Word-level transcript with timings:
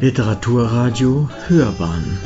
Literaturradio 0.00 1.28
Hörbahn 1.48 2.18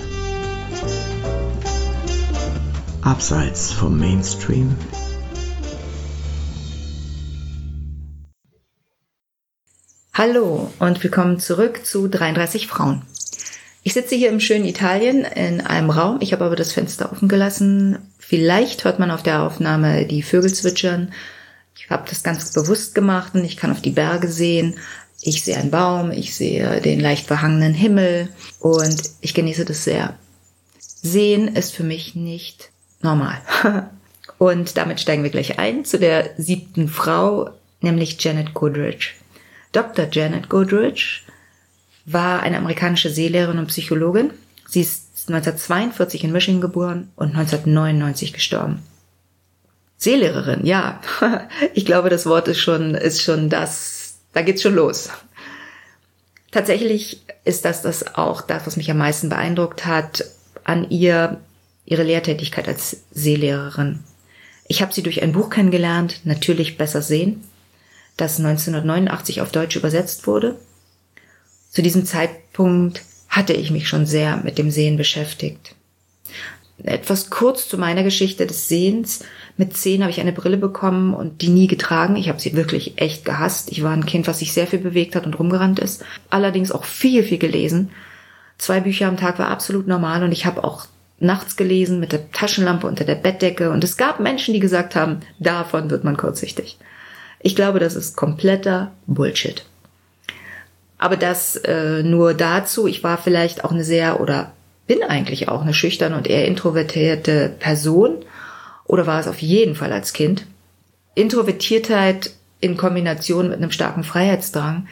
Abseits 3.03 3.73
vom 3.73 3.99
Mainstream 3.99 4.77
Hallo 10.13 10.73
und 10.79 11.03
willkommen 11.03 11.41
zurück 11.41 11.85
zu 11.85 12.07
33 12.07 12.69
Frauen. 12.69 13.03
Ich 13.83 13.93
sitze 13.93 14.15
hier 14.15 14.29
im 14.29 14.39
schönen 14.39 14.67
Italien 14.67 15.25
in 15.25 15.61
einem 15.61 15.91
Raum. 15.91 16.19
Ich 16.21 16.33
habe 16.33 16.45
aber 16.45 16.55
das 16.55 16.73
Fenster 16.73 17.11
offen 17.11 17.27
gelassen. 17.27 17.99
Vielleicht 18.21 18.85
hört 18.85 19.01
man 19.01 19.11
auf 19.11 19.25
der 19.25 19.43
Aufnahme 19.43 20.07
die 20.07 20.23
Vögel 20.23 20.55
zwitschern. 20.55 21.13
Ich 21.77 21.91
habe 21.91 22.09
das 22.09 22.23
ganz 22.23 22.53
bewusst 22.53 22.95
gemacht 22.95 23.35
und 23.35 23.45
ich 23.45 23.57
kann 23.57 23.73
auf 23.73 23.83
die 23.83 23.91
Berge 23.91 24.29
sehen. 24.29 24.77
Ich 25.27 25.43
sehe 25.43 25.57
einen 25.57 25.71
Baum, 25.71 26.11
ich 26.11 26.35
sehe 26.35 26.83
den 26.83 27.01
leicht 27.01 27.27
verhangenen 27.27 27.73
Himmel 27.73 28.29
und 28.61 29.11
ich 29.23 29.33
genieße 29.33 29.65
das 29.65 29.83
sehr. 29.83 30.19
Sehen 30.79 31.49
ist 31.57 31.75
für 31.75 31.83
mich 31.83 32.15
nicht 32.15 32.71
normal. 33.01 33.41
und 34.39 34.77
damit 34.77 35.01
steigen 35.01 35.23
wir 35.23 35.31
gleich 35.31 35.59
ein 35.59 35.87
zu 35.87 35.99
der 35.99 36.31
siebten 36.37 36.89
Frau, 36.89 37.51
nämlich 37.81 38.23
Janet 38.23 38.53
Goodrich. 38.53 39.15
Dr. 39.73 40.07
Janet 40.13 40.51
Goodrich 40.51 41.23
war 42.05 42.43
eine 42.43 42.59
amerikanische 42.59 43.09
Seelehrerin 43.09 43.59
und 43.59 43.69
Psychologin. 43.69 44.31
Sie 44.69 44.83
ist 44.83 45.07
1942 45.29 46.25
in 46.25 46.33
Michigan 46.33 46.61
geboren 46.61 47.11
und 47.17 47.29
1999 47.29 48.35
gestorben. 48.35 48.83
Seelehrerin, 49.97 50.67
ja. 50.67 51.01
Ich 51.73 51.87
glaube, 51.87 52.11
das 52.11 52.27
Wort 52.27 52.47
ist 52.49 52.61
schon, 52.61 52.95
ist 52.95 53.23
schon 53.23 53.49
das, 53.49 53.94
da 54.35 54.43
geht's 54.43 54.63
schon 54.63 54.75
los. 54.75 55.09
Tatsächlich 56.51 57.23
ist 57.45 57.65
das 57.65 57.83
das 57.83 58.15
auch 58.15 58.41
das, 58.41 58.67
was 58.67 58.77
mich 58.77 58.91
am 58.91 58.99
meisten 58.99 59.29
beeindruckt 59.29 59.87
hat 59.87 60.25
an 60.63 60.91
ihr, 60.91 61.41
ihre 61.85 62.03
Lehrtätigkeit 62.03 62.69
als 62.69 62.99
Seelehrerin. 63.11 64.05
Ich 64.67 64.83
habe 64.83 64.93
sie 64.93 65.03
durch 65.03 65.23
ein 65.23 65.33
Buch 65.33 65.51
kennengelernt, 65.51 66.21
natürlich 66.25 66.79
besser 66.79 67.03
sehen, 67.03 67.45
das 68.17 68.39
1989 68.39 69.41
auf 69.41 69.51
Deutsch 69.51 69.77
übersetzt 69.77 70.27
wurde. 70.27 70.57
Zu 71.71 71.83
diesem 71.83 72.07
Zeitpunkt 72.07 73.03
hatte 73.29 73.53
ich 73.53 73.71
mich 73.71 73.89
schon 73.89 74.07
sehr 74.07 74.37
mit 74.39 74.59
dem 74.59 74.71
Sehen 74.71 74.97
beschäftigt. 74.97 75.75
Etwas 76.83 77.31
kurz 77.31 77.69
zu 77.69 77.79
meiner 77.79 78.03
Geschichte 78.03 78.47
des 78.47 78.69
Sehens. 78.69 79.25
Mit 79.57 79.77
zehn 79.77 80.03
habe 80.03 80.11
ich 80.11 80.21
eine 80.21 80.33
Brille 80.33 80.57
bekommen 80.57 81.15
und 81.15 81.41
die 81.41 81.49
nie 81.49 81.69
getragen. 81.69 82.17
Ich 82.17 82.29
habe 82.29 82.41
sie 82.41 82.57
wirklich 82.57 82.95
echt 82.97 83.25
gehasst. 83.25 83.71
Ich 83.71 83.83
war 83.83 83.93
ein 83.93 84.07
Kind, 84.07 84.27
was 84.27 84.41
sich 84.41 84.53
sehr 84.53 84.67
viel 84.67 84.81
bewegt 84.81 85.15
hat 85.15 85.25
und 85.25 85.39
rumgerannt 85.39 85.79
ist. 85.79 86.05
Allerdings 86.31 86.73
auch 86.73 86.85
viel, 86.85 87.23
viel 87.23 87.39
gelesen. 87.39 87.91
Zwei 88.59 88.81
Bücher 88.81 89.07
am 89.07 89.17
Tag 89.17 89.39
war 89.39 89.49
absolut 89.49 89.87
normal 89.87 90.25
und 90.25 90.33
ich 90.33 90.47
habe 90.47 90.65
auch 90.65 90.87
nachts 91.21 91.57
gelesen 91.57 92.01
mit 92.01 92.13
der 92.13 92.31
Taschenlampe 92.33 92.87
unter 92.87 93.05
der 93.05 93.15
Bettdecke 93.15 93.71
und 93.71 93.85
es 93.85 93.97
gab 93.97 94.21
Menschen, 94.21 94.53
die 94.53 94.61
gesagt 94.61 94.97
haben, 94.97 95.21
davon 95.39 95.91
wird 95.91 96.05
man 96.05 96.17
kurzsichtig. 96.17 96.79
Ich 97.41 97.55
glaube, 97.55 97.79
das 97.79 97.95
ist 97.95 98.17
kompletter 98.17 98.93
Bullshit. 99.07 99.65
Aber 100.99 101.17
das 101.17 101.57
äh, 101.57 102.03
nur 102.03 102.35
dazu. 102.35 102.87
Ich 102.87 103.05
war 103.05 103.19
vielleicht 103.19 103.65
auch 103.65 103.73
eine 103.73 103.85
sehr 103.85 104.21
oder 104.21 104.53
bin 104.87 105.03
eigentlich 105.03 105.49
auch 105.49 105.63
eine 105.63 105.75
schüchterne 105.75 106.17
und 106.17 106.29
eher 106.29 106.47
introvertierte 106.47 107.55
Person. 107.59 108.25
Oder 108.85 109.07
war 109.07 109.21
es 109.21 109.29
auf 109.29 109.41
jeden 109.41 109.75
Fall 109.75 109.93
als 109.93 110.13
Kind. 110.13 110.47
Introvertiertheit 111.15 112.33
in 112.61 112.77
Kombination 112.77 113.49
mit 113.49 113.59
einem 113.59 113.71
starken 113.71 114.05
Freiheitsdrang 114.05 114.89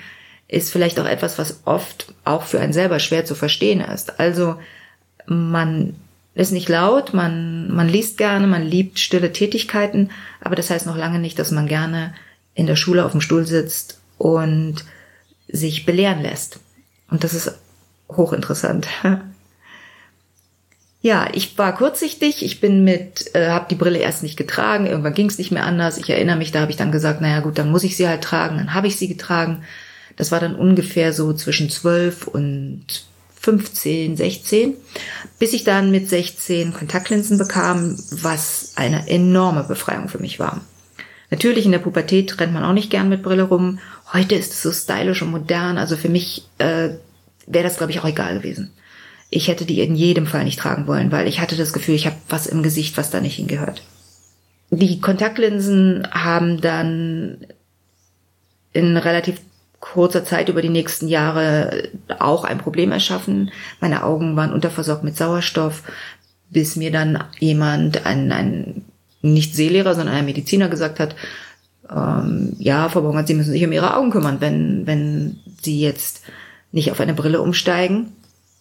ist 0.48 0.70
vielleicht 0.70 1.01
auch 1.01 1.07
etwas, 1.07 1.39
was 1.39 1.63
oft 1.65 2.15
auch 2.25 2.43
für 2.43 2.61
einen 2.61 2.75
selber 2.75 2.98
schwer 2.98 3.25
zu 3.25 3.35
verstehen 3.35 3.81
ist. 3.81 4.20
Also 4.20 4.57
man 5.27 5.95
ist 6.35 6.52
nicht 6.52 6.69
laut, 6.69 7.14
man, 7.14 7.73
man 7.73 7.89
liest 7.89 8.19
gerne, 8.19 8.47
man 8.47 8.63
liebt 8.63 8.98
stille 8.98 9.33
Tätigkeiten, 9.33 10.11
aber 10.41 10.55
das 10.55 10.70
heißt 10.70 10.86
noch 10.86 10.97
lange 10.97 11.19
nicht, 11.19 11.39
dass 11.39 11.51
man 11.51 11.67
gerne 11.67 12.14
in 12.55 12.67
der 12.67 12.77
Schule 12.77 13.05
auf 13.05 13.13
dem 13.13 13.20
Stuhl 13.20 13.47
sitzt 13.47 14.01
und 14.19 14.85
sich 15.48 15.86
belehren 15.86 16.23
lässt. 16.23 16.61
Und 17.11 17.25
das 17.25 17.35
ist 17.35 17.58
hochinteressant. 18.11 18.89
ja, 21.02 21.29
ich 21.33 21.58
war 21.58 21.74
kurzsichtig, 21.74 22.45
ich 22.45 22.61
bin 22.61 22.85
mit, 22.85 23.35
äh, 23.35 23.48
habe 23.48 23.67
die 23.68 23.74
Brille 23.74 23.98
erst 23.98 24.23
nicht 24.23 24.36
getragen, 24.36 24.86
irgendwann 24.86 25.14
ging 25.14 25.29
es 25.29 25.36
nicht 25.36 25.51
mehr 25.51 25.67
anders. 25.67 25.98
Ich 25.98 26.08
erinnere 26.08 26.36
mich, 26.36 26.52
da 26.52 26.61
habe 26.61 26.70
ich 26.70 26.77
dann 26.77 26.92
gesagt, 26.92 27.20
naja 27.20 27.40
gut, 27.40 27.58
dann 27.58 27.73
muss 27.73 27.83
ich 27.83 27.96
sie 27.96 28.08
halt 28.08 28.23
tragen, 28.23 28.57
dann 28.57 28.73
habe 28.73 28.86
ich 28.86 28.96
sie 28.96 29.08
getragen. 29.08 29.64
Das 30.17 30.30
war 30.30 30.39
dann 30.39 30.55
ungefähr 30.55 31.13
so 31.13 31.33
zwischen 31.33 31.70
12 31.70 32.29
und 32.29 32.86
15, 33.40 34.17
16, 34.17 34.77
bis 35.40 35.52
ich 35.52 35.64
dann 35.64 35.90
mit 35.90 36.08
16 36.08 36.73
Kontaktlinsen 36.73 37.36
bekam, 37.36 37.98
was 38.13 38.74
eine 38.77 39.08
enorme 39.08 39.64
Befreiung 39.64 40.08
für 40.08 40.20
mich 40.20 40.39
war. 40.39 40.61
Natürlich 41.30 41.64
in 41.67 41.73
der 41.73 41.80
Pubertät 41.80 42.39
rennt 42.39 42.52
man 42.52 42.63
auch 42.63 42.74
nicht 42.74 42.90
gern 42.90 43.08
mit 43.08 43.24
Brille 43.24 43.42
rum. 43.42 43.80
Heute 44.13 44.36
ist 44.36 44.52
es 44.52 44.63
so 44.63 44.70
stylisch 44.70 45.23
und 45.23 45.33
modern. 45.33 45.79
Also 45.79 45.96
für 45.96 46.11
mich 46.11 46.46
äh, 46.58 46.90
wäre 47.46 47.64
das, 47.64 47.79
glaube 47.79 47.90
ich, 47.90 47.98
auch 47.98 48.05
egal 48.05 48.39
gewesen. 48.39 48.70
Ich 49.35 49.48
hätte 49.48 49.65
die 49.65 49.81
in 49.81 49.95
jedem 49.95 50.27
Fall 50.27 50.45
nicht 50.45 50.59
tragen 50.59 50.87
wollen, 50.87 51.11
weil 51.11 51.27
ich 51.27 51.41
hatte 51.41 51.57
das 51.57 51.73
Gefühl, 51.73 51.95
ich 51.95 52.05
habe 52.07 52.17
was 52.29 52.47
im 52.47 52.63
Gesicht, 52.63 52.98
was 52.98 53.09
da 53.09 53.19
nicht 53.20 53.37
hingehört. 53.37 53.83
Die 54.70 55.01
Kontaktlinsen 55.01 56.07
haben 56.13 56.61
dann 56.61 57.39
in 58.75 58.98
relativ 58.98 59.41
kurzer 59.81 60.23
Zeit 60.25 60.51
über 60.51 60.61
die 60.61 60.69
nächsten 60.69 61.09
Jahre 61.09 61.89
auch 62.19 62.45
ein 62.45 62.59
Problem 62.59 62.93
erschaffen. 62.93 63.51
Meine 63.81 64.05
Augen 64.05 64.37
waren 64.37 64.53
unterversorgt 64.53 65.03
mit 65.03 65.17
Sauerstoff, 65.17 65.83
bis 66.51 66.77
mir 66.77 66.93
dann 66.93 67.25
jemand, 67.39 68.05
ein, 68.05 68.31
ein 68.33 68.85
nicht 69.23 69.55
Seelehrer, 69.55 69.95
sondern 69.95 70.14
ein 70.14 70.27
Mediziner 70.27 70.69
gesagt 70.69 71.01
hat, 71.01 71.17
ähm, 71.91 72.55
ja, 72.59 72.91
Frau 72.91 73.01
Bongert, 73.01 73.29
Sie 73.29 73.35
müssen 73.35 73.53
sich 73.53 73.64
um 73.64 73.73
Ihre 73.73 73.97
Augen 73.97 74.11
kümmern. 74.11 74.41
Wenn, 74.41 74.87
wenn 74.87 75.41
Sie 75.63 75.81
jetzt 75.81 76.23
nicht 76.70 76.91
auf 76.91 77.01
eine 77.01 77.14
Brille 77.14 77.41
umsteigen, 77.41 78.13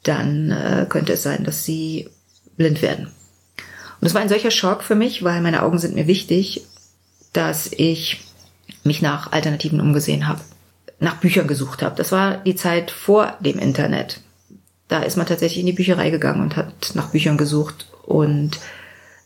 dann 0.04 0.52
äh, 0.52 0.86
könnte 0.90 1.14
es 1.14 1.24
sein, 1.24 1.44
dass 1.44 1.64
Sie 1.64 2.10
blind 2.58 2.82
werden. 2.82 3.08
Und 3.08 4.06
das 4.06 4.14
war 4.14 4.22
ein 4.22 4.30
solcher 4.30 4.52
Schock 4.52 4.84
für 4.84 4.96
mich, 4.96 5.24
weil 5.24 5.42
meine 5.42 5.64
Augen 5.64 5.78
sind 5.78 5.96
mir 5.96 6.08
wichtig, 6.08 6.64
dass 7.34 7.72
ich 7.72 8.22
mich 8.84 9.02
nach 9.02 9.32
Alternativen 9.32 9.80
umgesehen 9.80 10.28
habe, 10.28 10.42
nach 11.00 11.18
Büchern 11.18 11.48
gesucht 11.48 11.84
habe. 11.84 11.96
Das 11.96 12.12
war 12.12 12.38
die 12.38 12.56
Zeit 12.56 12.90
vor 12.92 13.38
dem 13.40 13.60
Internet. 13.60 14.22
Da 14.88 15.04
ist 15.04 15.18
man 15.18 15.28
tatsächlich 15.28 15.60
in 15.60 15.68
die 15.68 15.74
Bücherei 15.74 16.10
gegangen 16.10 16.42
und 16.42 16.58
hat 16.58 16.92
nach 16.96 17.12
Büchern 17.12 17.38
gesucht 17.38 17.88
und 18.04 18.60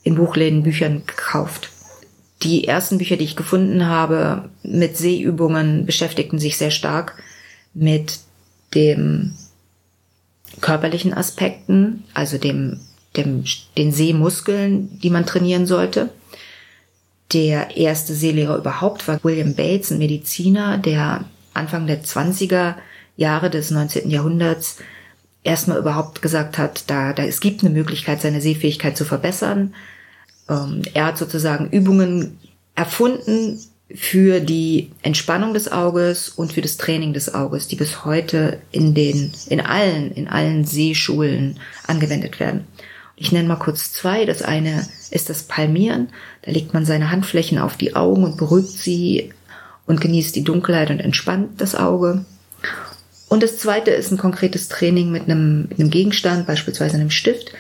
in 0.04 0.16
Buchläden 0.16 0.64
Büchern 0.64 1.04
gekauft. 1.08 1.70
Die 2.44 2.68
ersten 2.68 2.98
Bücher, 2.98 3.16
die 3.16 3.24
ich 3.24 3.36
gefunden 3.36 3.88
habe 3.88 4.50
mit 4.62 4.98
Sehübungen, 4.98 5.86
beschäftigten 5.86 6.38
sich 6.38 6.58
sehr 6.58 6.70
stark 6.70 7.16
mit 7.74 8.20
dem 8.76 9.34
körperlichen 10.62 11.14
Aspekten, 11.14 12.04
also 12.14 12.38
dem, 12.38 12.80
dem, 13.16 13.44
den 13.78 13.92
Sehmuskeln, 13.92 15.00
die 15.00 15.10
man 15.10 15.26
trainieren 15.26 15.66
sollte. 15.66 16.10
Der 17.34 17.76
erste 17.76 18.14
Seelehrer 18.14 18.58
überhaupt 18.58 19.08
war 19.08 19.24
William 19.24 19.56
Bates, 19.56 19.92
ein 19.92 19.98
Mediziner, 19.98 20.78
der 20.78 21.26
Anfang 21.54 21.88
der 21.88 22.04
20er 22.04 22.76
Jahre 23.18 23.50
des 23.50 23.72
19. 23.72 24.10
Jahrhunderts 24.10 24.78
erstmal 25.44 25.78
überhaupt 25.78 26.22
gesagt 26.22 26.58
hat, 26.58 26.90
da, 26.90 27.14
da 27.14 27.24
es 27.24 27.40
gibt 27.40 27.64
eine 27.64 27.74
Möglichkeit, 27.74 28.22
seine 28.22 28.42
Sehfähigkeit 28.42 28.98
zu 28.98 29.06
verbessern. 29.06 29.74
Ähm, 30.50 30.82
er 30.94 31.06
hat 31.06 31.18
sozusagen 31.18 31.70
Übungen 31.70 32.40
erfunden 32.76 33.60
für 33.94 34.40
die 34.40 34.92
Entspannung 35.04 35.54
des 35.54 35.72
Auges 35.72 36.30
und 36.30 36.54
für 36.54 36.62
das 36.62 36.78
Training 36.78 37.14
des 37.14 37.34
Auges, 37.34 37.68
die 37.68 37.76
bis 37.76 38.04
heute 38.04 38.60
in 38.72 38.94
den, 38.94 39.32
in 39.48 39.62
allen, 39.62 40.12
in 40.12 40.28
allen 40.28 40.66
Sehschulen 40.66 41.60
angewendet 41.86 42.40
werden. 42.40 42.66
Ich 43.16 43.32
nenne 43.32 43.48
mal 43.48 43.56
kurz 43.56 43.94
zwei. 43.94 44.26
Das 44.26 44.42
eine 44.42 44.88
ist 45.12 45.30
das 45.30 45.44
Palmieren. 45.44 46.10
Da 46.42 46.52
legt 46.52 46.74
man 46.74 46.86
seine 46.86 47.12
Handflächen 47.12 47.60
auf 47.60 47.78
die 47.78 47.96
Augen 47.96 48.24
und 48.24 48.38
beruhigt 48.38 48.72
sie 48.72 49.32
und 49.86 50.02
genießt 50.02 50.36
die 50.36 50.44
Dunkelheit 50.44 50.90
und 50.90 51.00
entspannt 51.00 51.62
das 51.62 51.76
Auge. 51.76 52.26
Und 53.30 53.44
das 53.44 53.58
zweite 53.58 53.92
ist 53.92 54.12
ein 54.12 54.18
konkretes 54.18 54.68
Training 54.68 55.12
mit 55.12 55.24
einem, 55.24 55.68
mit 55.70 55.80
einem 55.80 55.92
Gegenstand, 55.92 56.48
beispielsweise 56.48 56.96
einem 56.96 57.12
Stift 57.12 57.52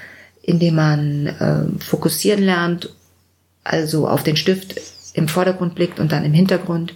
indem 0.45 0.75
man 0.75 1.27
äh, 1.27 1.83
fokussieren 1.83 2.43
lernt, 2.43 2.89
also 3.63 4.07
auf 4.07 4.21
den 4.21 4.37
Stift 4.37 4.79
im 5.15 5.27
Vordergrund 5.27 5.75
blickt 5.75 5.99
und 5.99 6.11
dann 6.11 6.25
im 6.25 6.33
Hintergrund 6.33 6.93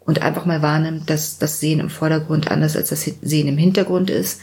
und 0.00 0.22
einfach 0.22 0.46
mal 0.46 0.62
wahrnimmt, 0.62 1.10
dass 1.10 1.38
das 1.38 1.60
Sehen 1.60 1.80
im 1.80 1.90
Vordergrund 1.90 2.50
anders 2.50 2.76
als 2.76 2.90
das 2.90 3.02
Sehen 3.02 3.48
im 3.48 3.58
Hintergrund 3.58 4.08
ist. 4.08 4.40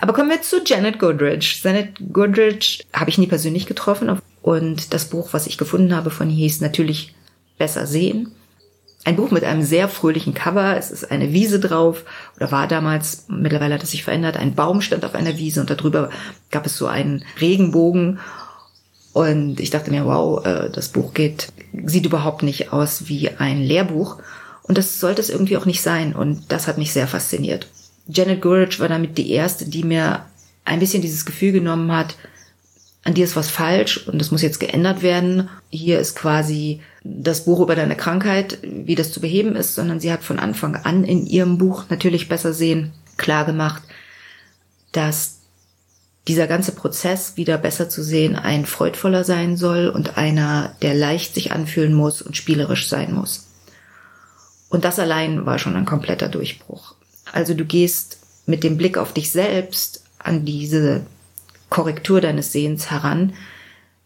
Aber 0.00 0.12
kommen 0.12 0.30
wir 0.30 0.42
zu 0.42 0.62
Janet 0.64 0.98
Goodrich. 0.98 1.62
Janet 1.64 1.94
Goodrich 2.12 2.86
habe 2.92 3.10
ich 3.10 3.18
nie 3.18 3.26
persönlich 3.26 3.66
getroffen 3.66 4.20
und 4.42 4.94
das 4.94 5.06
Buch, 5.06 5.30
was 5.32 5.46
ich 5.46 5.58
gefunden 5.58 5.94
habe 5.94 6.10
von 6.10 6.28
ihr, 6.30 6.36
hieß 6.36 6.60
natürlich 6.60 7.14
Besser 7.58 7.86
sehen. 7.86 8.32
ein 9.04 9.16
Buch 9.16 9.30
mit 9.30 9.44
einem 9.44 9.62
sehr 9.62 9.88
fröhlichen 9.88 10.34
Cover. 10.34 10.76
Es 10.76 10.90
ist 10.90 11.10
eine 11.10 11.32
Wiese 11.32 11.60
drauf 11.60 12.04
oder 12.36 12.52
war 12.52 12.68
damals, 12.68 13.24
mittlerweile 13.28 13.74
hat 13.74 13.82
es 13.82 13.90
sich 13.90 14.04
verändert, 14.04 14.36
ein 14.36 14.54
Baum 14.54 14.80
stand 14.80 15.04
auf 15.04 15.14
einer 15.14 15.36
Wiese 15.38 15.60
und 15.60 15.70
darüber 15.70 16.10
gab 16.50 16.66
es 16.66 16.76
so 16.76 16.86
einen 16.86 17.24
Regenbogen. 17.40 18.18
Und 19.12 19.60
ich 19.60 19.70
dachte 19.70 19.90
mir, 19.90 20.04
wow, 20.04 20.44
äh, 20.44 20.70
das 20.70 20.88
Buch 20.88 21.14
geht, 21.14 21.52
sieht 21.84 22.06
überhaupt 22.06 22.42
nicht 22.42 22.72
aus 22.72 23.08
wie 23.08 23.30
ein 23.30 23.60
Lehrbuch. 23.60 24.18
Und 24.62 24.78
das 24.78 25.00
sollte 25.00 25.20
es 25.20 25.30
irgendwie 25.30 25.56
auch 25.56 25.66
nicht 25.66 25.82
sein. 25.82 26.14
Und 26.14 26.44
das 26.48 26.68
hat 26.68 26.78
mich 26.78 26.92
sehr 26.92 27.08
fasziniert. 27.08 27.66
Janet 28.06 28.40
Gurridge 28.42 28.78
war 28.78 28.88
damit 28.88 29.18
die 29.18 29.30
erste, 29.30 29.66
die 29.66 29.84
mir 29.84 30.24
ein 30.64 30.78
bisschen 30.78 31.02
dieses 31.02 31.24
Gefühl 31.24 31.52
genommen 31.52 31.90
hat, 31.92 32.16
an 33.02 33.14
dir 33.14 33.24
ist 33.24 33.36
was 33.36 33.48
falsch 33.48 34.06
und 34.08 34.20
das 34.20 34.30
muss 34.30 34.42
jetzt 34.42 34.60
geändert 34.60 35.02
werden. 35.02 35.48
Hier 35.70 35.98
ist 35.98 36.16
quasi 36.16 36.80
das 37.02 37.44
Buch 37.46 37.60
über 37.60 37.74
deine 37.74 37.96
Krankheit, 37.96 38.58
wie 38.62 38.94
das 38.94 39.10
zu 39.10 39.20
beheben 39.20 39.56
ist, 39.56 39.74
sondern 39.74 40.00
sie 40.00 40.12
hat 40.12 40.22
von 40.22 40.38
Anfang 40.38 40.76
an 40.76 41.04
in 41.04 41.26
ihrem 41.26 41.56
Buch 41.56 41.84
natürlich 41.88 42.28
besser 42.28 42.52
sehen 42.52 42.92
klar 43.16 43.44
gemacht, 43.44 43.82
dass 44.92 45.39
dieser 46.30 46.46
ganze 46.46 46.70
Prozess 46.70 47.36
wieder 47.36 47.58
besser 47.58 47.88
zu 47.88 48.04
sehen 48.04 48.36
ein 48.36 48.64
freudvoller 48.64 49.24
sein 49.24 49.56
soll 49.56 49.88
und 49.88 50.16
einer, 50.16 50.76
der 50.80 50.94
leicht 50.94 51.34
sich 51.34 51.50
anfühlen 51.50 51.92
muss 51.92 52.22
und 52.22 52.36
spielerisch 52.36 52.88
sein 52.88 53.12
muss. 53.12 53.48
Und 54.68 54.84
das 54.84 55.00
allein 55.00 55.44
war 55.44 55.58
schon 55.58 55.74
ein 55.74 55.86
kompletter 55.86 56.28
Durchbruch. 56.28 56.94
Also 57.32 57.54
du 57.54 57.64
gehst 57.64 58.18
mit 58.46 58.62
dem 58.62 58.76
Blick 58.76 58.96
auf 58.96 59.12
dich 59.12 59.32
selbst 59.32 60.04
an 60.20 60.44
diese 60.44 61.00
Korrektur 61.68 62.20
deines 62.20 62.52
Sehens 62.52 62.92
heran. 62.92 63.32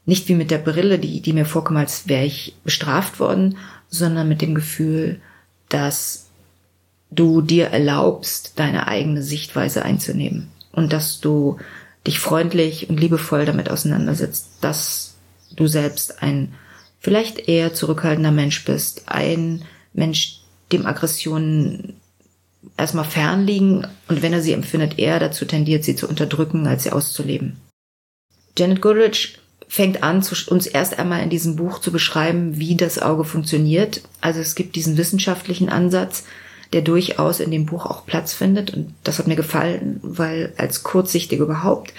Nicht 0.07 0.27
wie 0.29 0.35
mit 0.35 0.51
der 0.51 0.57
Brille, 0.57 0.99
die, 0.99 1.21
die 1.21 1.35
mir 1.35 1.45
vorkommt, 1.45 1.81
als 1.81 2.09
wäre 2.09 2.25
ich 2.25 2.57
bestraft 2.65 3.21
worden, 3.21 3.59
sondern 3.91 4.31
mit 4.31 4.41
dem 4.41 4.55
Gefühl, 4.55 5.21
dass 5.69 6.29
du 7.11 7.43
dir 7.43 7.67
erlaubst, 7.67 8.59
deine 8.59 8.89
eigene 8.89 9.23
Sichtweise 9.23 9.85
einzunehmen 9.85 10.49
und 10.73 10.95
dass 10.95 11.21
du 11.21 11.59
dich 12.07 12.19
freundlich 12.19 12.89
und 12.91 13.01
liebevoll 13.01 13.47
damit 13.47 13.71
auseinandersetzt, 13.71 14.59
dass 14.61 15.15
du 15.57 15.67
selbst 15.67 16.23
ein 16.23 16.55
vielleicht 17.01 17.49
eher 17.49 17.75
zurückhaltender 17.75 18.33
Mensch 18.33 18.65
bist, 18.65 19.05
ein 19.07 19.65
Mensch, 19.93 20.41
dem 20.73 20.87
Aggressionen 20.87 22.01
erstmal 22.77 23.05
fernliegen 23.05 23.87
und 24.09 24.23
wenn 24.23 24.33
er 24.33 24.41
sie 24.41 24.53
empfindet, 24.53 24.99
eher 24.99 25.21
dazu 25.21 25.45
tendiert, 25.45 25.85
sie 25.85 25.97
zu 25.97 26.09
unterdrücken, 26.09 26.67
als 26.67 26.85
sie 26.85 26.91
auszuleben. 26.91 27.61
Janet 28.59 28.81
Goodrich 28.81 29.39
fängt 29.69 30.03
an, 30.03 30.25
uns 30.49 30.67
erst 30.67 30.99
einmal 30.99 31.23
in 31.23 31.31
diesem 31.31 31.57
Buch 31.57 31.81
zu 31.81 31.93
beschreiben, 31.93 32.59
wie 32.59 32.77
das 32.77 32.99
Auge 32.99 33.25
funktioniert. 33.25 34.03
Also 34.21 34.41
es 34.41 34.55
gibt 34.55 34.77
diesen 34.77 34.97
wissenschaftlichen 34.97 35.69
Ansatz, 35.69 36.25
der 36.75 36.83
durchaus 36.83 37.39
in 37.39 37.53
dem 37.53 37.67
Buch 37.67 37.87
auch 37.87 38.05
Platz 38.05 38.35
findet. 38.35 38.75
Und 38.75 38.95
das 39.05 39.21
hat 39.21 39.29
mir 39.29 39.37
gefallen, 39.37 40.01
weil 40.03 40.53
als 40.57 40.83
Kurzsichtige 40.83 41.45
überhaupt 41.45 41.95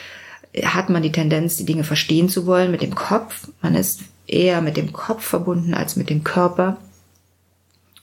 hat 0.64 0.90
man 0.90 1.02
die 1.02 1.14
Tendenz, 1.14 1.56
die 1.56 1.66
Dinge 1.66 1.86
verstehen 1.86 2.28
zu 2.28 2.46
wollen 2.46 2.72
mit 2.72 2.82
dem 2.82 2.94
Kopf. 2.94 3.48
Man 3.62 3.74
ist 3.74 4.02
eher 4.28 4.60
mit 4.60 4.76
dem 4.76 4.92
Kopf 4.92 5.24
verbunden 5.24 5.74
als 5.74 5.96
mit 5.96 6.10
dem 6.10 6.26
Körper. 6.26 6.76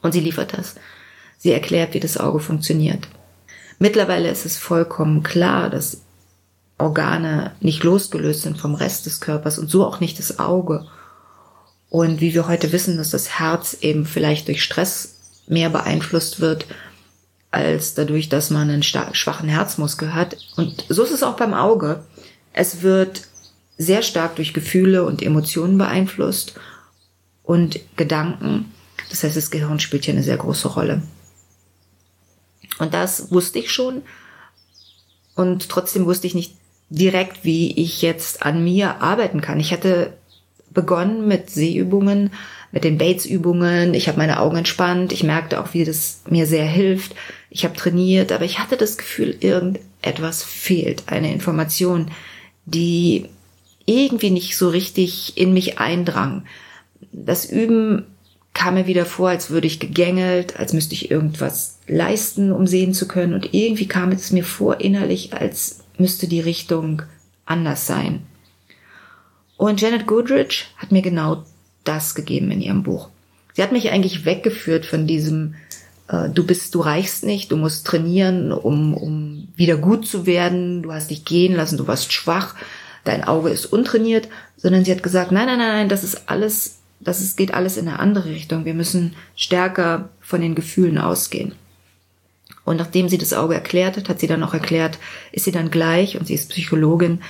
Und 0.01 0.13
sie 0.13 0.21
liefert 0.21 0.57
das. 0.57 0.77
Sie 1.37 1.53
erklärt, 1.53 1.93
wie 1.93 2.01
das 2.01 2.17
Auge 2.17 2.41
funktioniert. 2.41 3.07
Mittlerweile 3.79 4.31
ist 4.31 4.47
es 4.47 4.57
vollkommen 4.57 5.23
klar, 5.23 5.69
dass 5.69 6.01
Organe 6.79 7.53
nicht 7.61 7.85
losgelöst 7.85 8.43
sind 8.43 8.57
vom 8.57 8.75
Rest 8.75 9.05
des 9.05 9.21
Körpers 9.21 9.59
und 9.59 9.69
so 9.69 9.85
auch 9.85 10.01
nicht 10.01 10.19
das 10.19 10.39
Auge. 10.39 10.87
Und 11.91 12.23
wie 12.23 12.33
wir 12.33 12.49
heute 12.49 12.73
wissen, 12.73 12.97
dass 12.97 13.11
das 13.11 13.39
Herz 13.39 13.77
eben 13.83 14.07
vielleicht 14.07 14.49
durch 14.49 14.65
Stress 14.65 15.12
mehr 15.47 15.71
beeinflusst 15.71 16.41
wird, 16.41 16.67
als 17.51 17.95
dadurch, 17.95 18.29
dass 18.29 18.51
man 18.51 18.71
einen 18.71 18.83
schwachen 18.83 19.49
Herzmuskel 19.49 20.15
hat. 20.15 20.37
Und 20.57 20.85
so 20.89 21.03
ist 21.03 21.11
es 21.11 21.23
auch 21.23 21.37
beim 21.37 21.55
Auge. 21.55 22.05
Es 22.53 22.83
wird 22.83 23.23
sehr 23.77 24.03
stark 24.03 24.37
durch 24.37 24.55
Gefühle 24.55 25.05
und 25.05 25.23
Emotionen 25.23 25.77
beeinflusst 25.79 26.55
und 27.43 27.81
Gedanken. 27.97 28.73
Das 29.11 29.23
heißt, 29.23 29.37
das 29.37 29.51
Gehirn 29.51 29.81
spielt 29.81 30.05
hier 30.05 30.15
eine 30.15 30.23
sehr 30.23 30.37
große 30.37 30.69
Rolle. 30.69 31.03
Und 32.79 32.95
das 32.95 33.31
wusste 33.31 33.59
ich 33.59 33.71
schon. 33.71 34.03
Und 35.35 35.69
trotzdem 35.69 36.07
wusste 36.07 36.27
ich 36.27 36.35
nicht 36.35 36.57
direkt, 36.89 37.45
wie 37.45 37.73
ich 37.73 38.03
jetzt 38.03 38.43
an 38.45 38.65
mir 38.65 39.01
arbeiten 39.03 39.41
kann. 39.41 39.61
Ich 39.61 39.73
hatte 39.73 40.15
begonnen 40.71 41.29
mit 41.29 41.51
Sehübungen, 41.51 42.33
mit 42.73 42.85
den 42.85 42.99
Bates-Übungen. 42.99 43.95
Ich 43.95 44.09
habe 44.09 44.19
meine 44.19 44.41
Augen 44.41 44.57
entspannt. 44.57 45.13
Ich 45.13 45.23
merkte 45.23 45.61
auch, 45.61 45.75
wie 45.75 45.85
das 45.85 46.23
mir 46.29 46.47
sehr 46.47 46.65
hilft. 46.65 47.15
Ich 47.51 47.65
habe 47.65 47.77
trainiert, 47.77 48.33
aber 48.33 48.45
ich 48.45 48.59
hatte 48.59 48.77
das 48.77 48.97
Gefühl, 48.97 49.37
irgendetwas 49.41 50.43
fehlt. 50.43 51.05
Eine 51.07 51.33
Information, 51.33 52.11
die 52.65 53.29
irgendwie 53.85 54.31
nicht 54.31 54.57
so 54.57 54.71
richtig 54.71 55.37
in 55.37 55.53
mich 55.53 55.79
eindrang. 55.79 56.45
Das 57.13 57.45
Üben 57.45 58.07
kam 58.55 58.75
mir 58.75 58.87
wieder 58.87 59.07
vor, 59.07 59.29
als 59.29 59.51
würde 59.51 59.67
ich 59.67 59.81
gegängelt, 59.81 60.59
als 60.59 60.73
müsste 60.73 60.95
ich 60.95 61.11
irgendwas 61.11 61.79
leisten, 61.87 62.53
um 62.53 62.67
sehen 62.67 62.95
zu 62.95 63.07
können. 63.07 63.35
Und 63.35 63.53
irgendwie 63.53 63.89
kam 63.89 64.13
es 64.13 64.31
mir 64.31 64.45
vor 64.45 64.81
innerlich, 64.81 65.35
als 65.35 65.81
müsste 65.99 66.27
die 66.27 66.41
Richtung 66.41 67.03
anders 67.45 67.87
sein. 67.87 68.23
Und 69.57 69.81
Janet 69.81 70.07
Goodrich 70.07 70.67
hat 70.79 70.91
mir 70.91 71.03
genau 71.03 71.45
das 71.85 72.15
gegeben 72.15 72.51
in 72.51 72.61
ihrem 72.61 72.83
Buch. 72.83 73.09
Sie 73.55 73.63
hat 73.63 73.73
mich 73.73 73.91
eigentlich 73.91 74.25
weggeführt 74.25 74.87
von 74.87 75.07
diesem, 75.07 75.55
äh, 76.09 76.29
du 76.31 76.45
bist, 76.47 76.75
du 76.75 76.81
reichst 76.81 77.25
nicht, 77.25 77.53
du 77.53 77.57
musst 77.57 77.87
trainieren, 77.87 78.53
um, 78.53 78.95
um 78.95 79.49
wieder 79.57 79.77
gut 79.77 80.07
zu 80.07 80.27
werden, 80.27 80.83
du 80.83 80.93
hast 80.93 81.11
dich 81.11 81.25
gehen 81.25 81.55
lassen, 81.55 81.77
du 81.77 81.87
warst 81.87 82.13
schwach, 82.13 82.55
dein 83.05 83.25
Auge 83.25 83.51
ist 83.51 83.67
untrainiert, 83.67 84.29
sondern 84.57 84.85
sie 84.85 84.93
hat 84.93 85.03
gesagt, 85.03 85.33
nein, 85.33 85.47
nein, 85.47 85.59
nein, 85.59 85.73
nein, 85.73 85.89
das 85.89 86.05
ist 86.05 86.29
alles 86.29 86.77
das 87.05 87.21
ist, 87.21 87.37
geht 87.37 87.55
alles 87.55 87.77
in 87.77 87.89
eine 87.89 87.99
andere 87.99 88.31
Richtung. 88.31 88.65
Wir 88.65 88.75
müssen 88.75 89.15
stärker 89.35 90.11
von 90.21 90.41
den 90.41 90.55
Gefühlen 90.55 90.99
ausgehen. 90.99 91.53
Und 92.65 92.77
nachdem 92.77 93.09
sie 93.09 93.19
das 93.19 93.33
Auge 93.33 93.55
erklärt 93.55 93.97
hat, 93.97 94.09
hat 94.09 94.21
sie 94.21 94.29
dann 94.29 94.45
auch 94.45 94.55
erklärt, 94.55 94.99
ist 95.33 95.45
sie 95.45 95.53
dann 95.53 95.71
gleich, 95.71 96.17
und 96.17 96.27
sie 96.27 96.35
ist 96.35 96.51
Psychologin, 96.51 97.21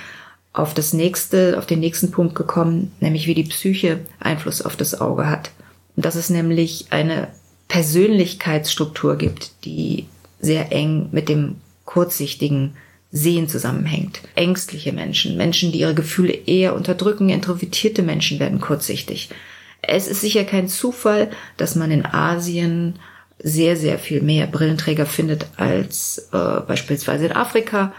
auf 0.53 0.75
das 0.75 0.93
nächste, 0.93 1.57
auf 1.57 1.65
den 1.65 1.79
nächsten 1.79 2.11
Punkt 2.11 2.35
gekommen, 2.35 2.91
nämlich 2.99 3.27
wie 3.27 3.33
die 3.33 3.43
Psyche 3.43 3.99
Einfluss 4.19 4.61
auf 4.61 4.77
das 4.77 5.01
Auge 5.01 5.27
hat. 5.27 5.51
Und 5.95 6.05
dass 6.05 6.15
es 6.15 6.29
nämlich 6.29 6.87
eine 6.91 7.27
Persönlichkeitsstruktur 7.67 9.17
gibt, 9.17 9.65
die 9.65 10.05
sehr 10.39 10.71
eng 10.71 11.09
mit 11.11 11.27
dem 11.27 11.55
kurzsichtigen 11.85 12.75
Sehen 13.11 13.47
zusammenhängt. 13.47 14.21
Ängstliche 14.35 14.91
Menschen, 14.91 15.37
Menschen, 15.37 15.71
die 15.71 15.79
ihre 15.79 15.93
Gefühle 15.95 16.33
eher 16.33 16.75
unterdrücken, 16.75 17.29
introvertierte 17.29 18.01
Menschen 18.01 18.39
werden 18.39 18.59
kurzsichtig. 18.59 19.29
Es 19.81 20.07
ist 20.07 20.21
sicher 20.21 20.45
kein 20.45 20.67
Zufall, 20.67 21.29
dass 21.57 21.75
man 21.75 21.91
in 21.91 22.05
Asien 22.05 22.95
sehr, 23.39 23.75
sehr 23.75 23.99
viel 23.99 24.21
mehr 24.21 24.47
Brillenträger 24.47 25.05
findet 25.05 25.47
als 25.57 26.29
äh, 26.31 26.61
beispielsweise 26.67 27.25
in 27.25 27.31
Afrika. 27.33 27.93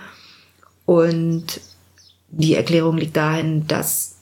Und 0.87 1.61
die 2.37 2.55
Erklärung 2.55 2.97
liegt 2.97 3.17
dahin, 3.17 3.67
dass 3.67 4.17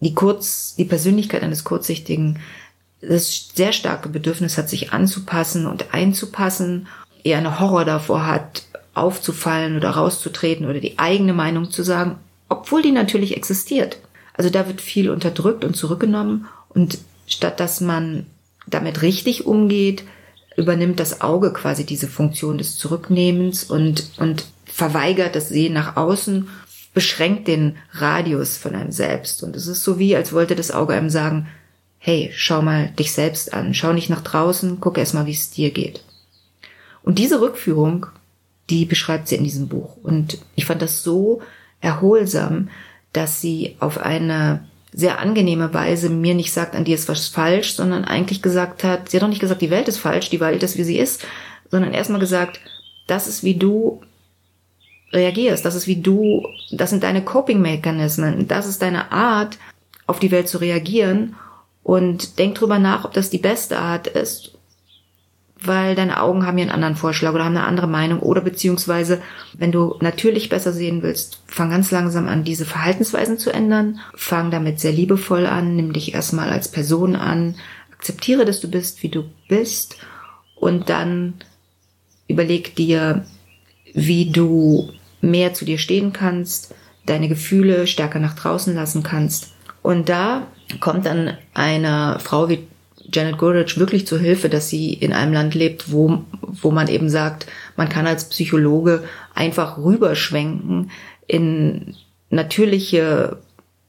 die 0.00 0.14
Kurz, 0.14 0.74
die 0.76 0.84
Persönlichkeit 0.84 1.42
eines 1.42 1.64
Kurzsichtigen 1.64 2.38
das 3.00 3.50
sehr 3.54 3.72
starke 3.72 4.08
Bedürfnis 4.08 4.58
hat, 4.58 4.68
sich 4.68 4.92
anzupassen 4.92 5.66
und 5.66 5.92
einzupassen, 5.94 6.88
eher 7.24 7.38
eine 7.38 7.60
Horror 7.60 7.84
davor 7.84 8.26
hat, 8.26 8.62
aufzufallen 8.94 9.76
oder 9.76 9.90
rauszutreten 9.90 10.66
oder 10.66 10.80
die 10.80 10.98
eigene 10.98 11.32
Meinung 11.32 11.70
zu 11.70 11.82
sagen, 11.82 12.16
obwohl 12.48 12.82
die 12.82 12.92
natürlich 12.92 13.36
existiert. 13.36 13.98
Also 14.34 14.50
da 14.50 14.66
wird 14.66 14.80
viel 14.80 15.10
unterdrückt 15.10 15.64
und 15.64 15.76
zurückgenommen 15.76 16.46
und 16.68 16.98
statt 17.26 17.60
dass 17.60 17.80
man 17.80 18.26
damit 18.66 19.02
richtig 19.02 19.46
umgeht, 19.46 20.04
übernimmt 20.56 20.98
das 20.98 21.20
Auge 21.20 21.52
quasi 21.52 21.84
diese 21.84 22.08
Funktion 22.08 22.58
des 22.58 22.76
Zurücknehmens 22.76 23.64
und, 23.64 24.10
und 24.18 24.44
verweigert 24.66 25.36
das 25.36 25.48
Sehen 25.48 25.72
nach 25.72 25.96
außen, 25.96 26.48
beschränkt 26.94 27.48
den 27.48 27.76
Radius 27.92 28.56
von 28.56 28.74
einem 28.74 28.92
selbst. 28.92 29.42
Und 29.42 29.56
es 29.56 29.66
ist 29.66 29.84
so 29.84 29.98
wie, 29.98 30.16
als 30.16 30.32
wollte 30.32 30.56
das 30.56 30.70
Auge 30.70 30.94
einem 30.94 31.10
sagen, 31.10 31.48
hey, 31.98 32.30
schau 32.34 32.62
mal 32.62 32.90
dich 32.98 33.12
selbst 33.12 33.52
an, 33.52 33.74
schau 33.74 33.92
nicht 33.92 34.10
nach 34.10 34.22
draußen, 34.22 34.78
guck 34.80 34.98
erst 34.98 35.14
mal, 35.14 35.26
wie 35.26 35.32
es 35.32 35.50
dir 35.50 35.70
geht. 35.70 36.02
Und 37.02 37.18
diese 37.18 37.40
Rückführung, 37.40 38.06
die 38.70 38.84
beschreibt 38.84 39.28
sie 39.28 39.36
in 39.36 39.44
diesem 39.44 39.68
Buch. 39.68 39.96
Und 40.02 40.38
ich 40.54 40.66
fand 40.66 40.82
das 40.82 41.02
so 41.02 41.42
erholsam, 41.80 42.68
dass 43.12 43.40
sie 43.40 43.76
auf 43.80 43.98
eine 43.98 44.66
sehr 44.92 45.18
angenehme 45.18 45.72
Weise 45.74 46.08
mir 46.08 46.34
nicht 46.34 46.52
sagt, 46.52 46.74
an 46.74 46.84
dir 46.84 46.94
ist 46.94 47.08
was 47.08 47.28
falsch, 47.28 47.74
sondern 47.74 48.04
eigentlich 48.04 48.42
gesagt 48.42 48.84
hat, 48.84 49.08
sie 49.08 49.16
hat 49.16 49.22
doch 49.22 49.28
nicht 49.28 49.40
gesagt, 49.40 49.62
die 49.62 49.70
Welt 49.70 49.88
ist 49.88 49.98
falsch, 49.98 50.30
die 50.30 50.40
Welt 50.40 50.62
ist, 50.62 50.78
wie 50.78 50.84
sie 50.84 50.98
ist, 50.98 51.24
sondern 51.70 51.92
erstmal 51.92 52.20
gesagt, 52.20 52.60
das 53.06 53.26
ist, 53.26 53.44
wie 53.44 53.54
du 53.54 54.02
reagierst, 55.12 55.64
das 55.64 55.74
ist, 55.74 55.86
wie 55.86 56.00
du, 56.00 56.46
das 56.70 56.90
sind 56.90 57.02
deine 57.02 57.22
Coping-Mechanismen, 57.24 58.48
das 58.48 58.66
ist 58.66 58.82
deine 58.82 59.12
Art, 59.12 59.58
auf 60.06 60.18
die 60.18 60.30
Welt 60.30 60.48
zu 60.48 60.58
reagieren. 60.58 61.36
Und 61.82 62.38
denk 62.38 62.54
drüber 62.54 62.78
nach, 62.78 63.04
ob 63.04 63.14
das 63.14 63.30
die 63.30 63.38
beste 63.38 63.78
Art 63.78 64.06
ist 64.08 64.58
weil 65.60 65.94
deine 65.94 66.20
Augen 66.20 66.46
haben 66.46 66.58
ja 66.58 66.62
einen 66.62 66.72
anderen 66.72 66.96
Vorschlag 66.96 67.34
oder 67.34 67.44
haben 67.44 67.56
eine 67.56 67.66
andere 67.66 67.88
Meinung. 67.88 68.20
Oder 68.20 68.40
beziehungsweise, 68.40 69.20
wenn 69.54 69.72
du 69.72 69.96
natürlich 70.00 70.48
besser 70.48 70.72
sehen 70.72 71.02
willst, 71.02 71.42
fang 71.46 71.70
ganz 71.70 71.90
langsam 71.90 72.28
an, 72.28 72.44
diese 72.44 72.64
Verhaltensweisen 72.64 73.38
zu 73.38 73.50
ändern. 73.50 74.00
Fang 74.14 74.50
damit 74.50 74.80
sehr 74.80 74.92
liebevoll 74.92 75.46
an, 75.46 75.76
nimm 75.76 75.92
dich 75.92 76.14
erstmal 76.14 76.50
als 76.50 76.68
Person 76.68 77.16
an, 77.16 77.56
akzeptiere, 77.92 78.44
dass 78.44 78.60
du 78.60 78.70
bist, 78.70 79.02
wie 79.02 79.08
du 79.08 79.24
bist. 79.48 79.96
Und 80.54 80.88
dann 80.88 81.34
überleg 82.28 82.76
dir, 82.76 83.24
wie 83.94 84.30
du 84.30 84.92
mehr 85.20 85.54
zu 85.54 85.64
dir 85.64 85.78
stehen 85.78 86.12
kannst, 86.12 86.74
deine 87.06 87.28
Gefühle 87.28 87.86
stärker 87.86 88.18
nach 88.18 88.34
draußen 88.34 88.74
lassen 88.74 89.02
kannst. 89.02 89.52
Und 89.82 90.08
da 90.08 90.46
kommt 90.80 91.06
dann 91.06 91.36
eine 91.54 92.18
Frau 92.20 92.48
wie 92.48 92.66
Janet 93.10 93.38
Goodrich 93.38 93.78
wirklich 93.78 94.06
zur 94.06 94.18
Hilfe, 94.18 94.48
dass 94.48 94.68
sie 94.68 94.92
in 94.92 95.12
einem 95.12 95.32
Land 95.32 95.54
lebt, 95.54 95.90
wo, 95.90 96.24
wo 96.42 96.70
man 96.70 96.88
eben 96.88 97.08
sagt, 97.08 97.46
man 97.76 97.88
kann 97.88 98.06
als 98.06 98.28
Psychologe 98.28 99.04
einfach 99.34 99.78
rüberschwenken 99.78 100.90
in 101.26 101.94
natürliche 102.28 103.38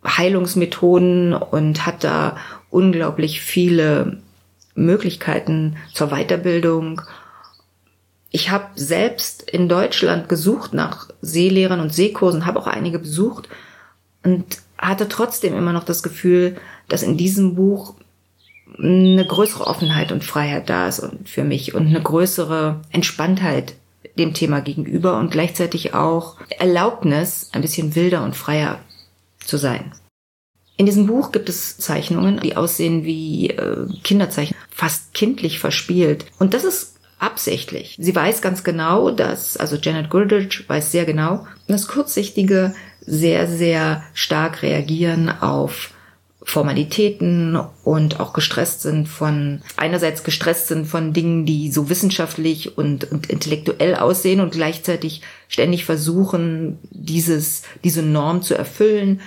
Heilungsmethoden 0.06 1.34
und 1.34 1.86
hat 1.86 2.04
da 2.04 2.38
unglaublich 2.70 3.42
viele 3.42 4.20
Möglichkeiten 4.76 5.76
zur 5.94 6.08
Weiterbildung. 6.08 7.02
Ich 8.32 8.52
habe 8.52 8.68
selbst 8.76 9.50
in 9.50 9.70
Deutschland 9.70 10.30
gesucht 10.30 10.74
nach 10.74 11.10
Seelehrern 11.22 11.80
und 11.80 11.94
Seekursen, 11.94 12.46
habe 12.46 12.60
auch 12.60 12.68
einige 12.68 13.00
besucht 13.00 13.50
und 14.24 14.60
hatte 14.78 15.08
trotzdem 15.08 15.56
immer 15.58 15.74
noch 15.74 15.84
das 15.84 16.04
Gefühl, 16.04 16.58
dass 16.88 17.04
in 17.04 17.18
diesem 17.18 17.56
Buch 17.56 17.96
eine 18.78 19.26
größere 19.26 19.66
Offenheit 19.66 20.12
und 20.12 20.24
Freiheit 20.24 20.70
da 20.70 20.88
ist 20.88 21.00
und 21.00 21.28
für 21.28 21.44
mich 21.44 21.74
und 21.74 21.88
eine 21.88 22.02
größere 22.02 22.82
Entspanntheit 22.92 23.74
dem 24.18 24.34
Thema 24.34 24.62
gegenüber 24.62 25.18
und 25.18 25.32
gleichzeitig 25.32 25.94
auch 25.94 26.38
Erlaubnis, 26.50 27.50
ein 27.52 27.62
bisschen 27.62 27.96
wilder 27.96 28.24
und 28.24 28.36
freier 28.36 28.80
zu 29.40 29.58
sein. 29.58 29.92
In 30.78 30.86
diesem 30.86 31.08
Buch 31.08 31.32
gibt 31.32 31.50
es 31.50 31.78
Zeichnungen, 31.78 32.40
die 32.40 32.56
aussehen 32.56 33.04
wie 33.04 33.50
äh, 33.50 33.88
Kinderzeichen, 34.04 34.56
fast 34.70 35.14
kindlich 35.14 35.60
verspielt. 35.60 36.26
Und 36.38 36.54
das 36.54 36.64
ist 36.64 36.99
absichtlich. 37.20 37.96
Sie 38.00 38.16
weiß 38.16 38.42
ganz 38.42 38.64
genau, 38.64 39.12
dass, 39.12 39.58
also 39.58 39.76
Janet 39.76 40.10
Goodrich 40.10 40.68
weiß 40.68 40.92
sehr 40.92 41.06
genau, 41.06 41.46
dass 41.68 41.88
Kurzsichtige 41.88 42.74
sehr, 43.02 43.48
sehr 43.48 44.04
stark 44.14 44.64
reagieren 44.64 45.30
auf 45.30 45.92
Formalitäten 46.42 47.60
und 47.84 48.20
auch 48.20 48.34
gestresst 48.34 48.82
sind 48.82 49.08
von, 49.08 49.62
einerseits 49.76 50.24
gestresst 50.24 50.68
sind 50.68 50.88
von 50.88 51.14
Dingen, 51.14 51.46
die 51.46 51.72
so 51.72 51.90
wissenschaftlich 51.90 52.78
und, 52.78 53.12
und 53.12 53.28
intellektuell 53.30 53.96
aussehen 53.96 54.40
und 54.40 54.54
gleichzeitig 54.54 55.22
ständig 55.48 55.86
versuchen, 55.86 56.80
dieses, 56.90 57.64
diese 57.84 58.02
Norm 58.02 58.42
zu 58.42 58.56
erfüllen. 58.56 59.22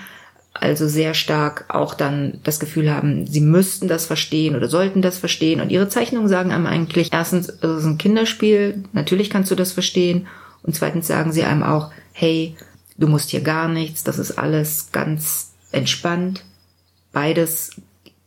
Also 0.54 0.86
sehr 0.86 1.14
stark 1.14 1.64
auch 1.68 1.94
dann 1.94 2.40
das 2.44 2.60
Gefühl 2.60 2.92
haben, 2.92 3.26
sie 3.26 3.40
müssten 3.40 3.88
das 3.88 4.04
verstehen 4.06 4.54
oder 4.54 4.68
sollten 4.68 5.00
das 5.00 5.18
verstehen. 5.18 5.60
Und 5.60 5.70
ihre 5.70 5.88
Zeichnungen 5.88 6.28
sagen 6.28 6.52
einem 6.52 6.66
eigentlich, 6.66 7.12
erstens, 7.12 7.48
es 7.48 7.78
ist 7.78 7.84
ein 7.84 7.98
Kinderspiel, 7.98 8.84
natürlich 8.92 9.30
kannst 9.30 9.50
du 9.50 9.54
das 9.54 9.72
verstehen. 9.72 10.26
Und 10.62 10.74
zweitens 10.74 11.06
sagen 11.06 11.32
sie 11.32 11.44
einem 11.44 11.62
auch, 11.62 11.90
hey, 12.12 12.54
du 12.98 13.08
musst 13.08 13.30
hier 13.30 13.40
gar 13.40 13.66
nichts, 13.66 14.04
das 14.04 14.18
ist 14.18 14.38
alles 14.38 14.90
ganz 14.92 15.52
entspannt 15.72 16.44
beides 17.12 17.70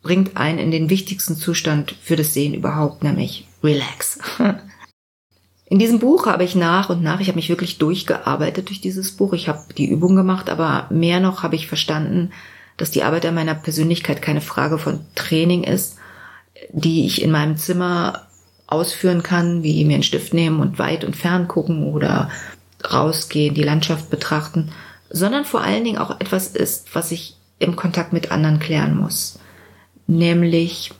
bringt 0.01 0.37
einen 0.37 0.59
in 0.59 0.71
den 0.71 0.89
wichtigsten 0.89 1.35
Zustand 1.35 1.95
für 2.01 2.15
das 2.15 2.33
Sehen 2.33 2.53
überhaupt, 2.53 3.03
nämlich 3.03 3.47
relax. 3.63 4.19
In 5.67 5.79
diesem 5.79 5.99
Buch 5.99 6.27
habe 6.27 6.43
ich 6.43 6.55
nach 6.55 6.89
und 6.89 7.01
nach, 7.01 7.19
ich 7.19 7.27
habe 7.27 7.37
mich 7.37 7.49
wirklich 7.49 7.79
durchgearbeitet 7.79 8.69
durch 8.69 8.81
dieses 8.81 9.11
Buch. 9.11 9.33
Ich 9.33 9.47
habe 9.47 9.73
die 9.75 9.89
Übung 9.89 10.15
gemacht, 10.15 10.49
aber 10.49 10.87
mehr 10.91 11.19
noch 11.19 11.41
habe 11.41 11.55
ich 11.55 11.67
verstanden, 11.67 12.31
dass 12.77 12.91
die 12.91 13.03
Arbeit 13.03 13.25
an 13.25 13.35
meiner 13.35 13.55
Persönlichkeit 13.55 14.21
keine 14.21 14.41
Frage 14.41 14.77
von 14.77 14.99
Training 15.15 15.63
ist, 15.63 15.97
die 16.71 17.05
ich 17.05 17.21
in 17.21 17.31
meinem 17.31 17.57
Zimmer 17.57 18.27
ausführen 18.67 19.23
kann, 19.23 19.63
wie 19.63 19.85
mir 19.85 19.95
einen 19.95 20.03
Stift 20.03 20.33
nehmen 20.33 20.59
und 20.59 20.77
weit 20.77 21.03
und 21.03 21.15
fern 21.15 21.47
gucken 21.47 21.93
oder 21.93 22.29
rausgehen, 22.91 23.55
die 23.55 23.63
Landschaft 23.63 24.09
betrachten, 24.09 24.71
sondern 25.09 25.45
vor 25.45 25.61
allen 25.61 25.83
Dingen 25.83 25.97
auch 25.97 26.19
etwas 26.19 26.47
ist, 26.47 26.93
was 26.93 27.11
ich 27.11 27.37
im 27.57 27.75
Kontakt 27.75 28.13
mit 28.13 28.31
anderen 28.31 28.59
klären 28.59 28.97
muss. 28.97 29.39
Nämlich 30.07 30.91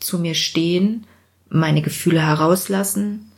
zu 0.00 0.18
mir 0.18 0.34
stehen, 0.34 1.06
meine 1.48 1.82
Gefühle 1.82 2.26
herauslassen, 2.26 3.30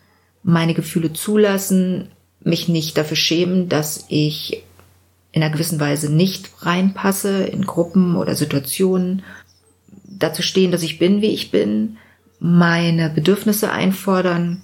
meine 0.46 0.74
Gefühle 0.74 1.12
zulassen, 1.12 2.08
mich 2.40 2.68
nicht 2.68 2.96
dafür 2.96 3.16
schämen, 3.16 3.68
dass 3.68 4.06
ich 4.08 4.62
in 5.32 5.42
einer 5.42 5.52
gewissen 5.52 5.80
Weise 5.80 6.12
nicht 6.12 6.50
reinpasse 6.60 7.44
in 7.44 7.66
Gruppen 7.66 8.16
oder 8.16 8.34
Situationen, 8.34 9.22
dazu 10.04 10.42
stehen, 10.42 10.70
dass 10.70 10.82
ich 10.82 10.98
bin, 10.98 11.20
wie 11.20 11.32
ich 11.32 11.50
bin, 11.50 11.98
meine 12.38 13.10
Bedürfnisse 13.10 13.70
einfordern 13.70 14.62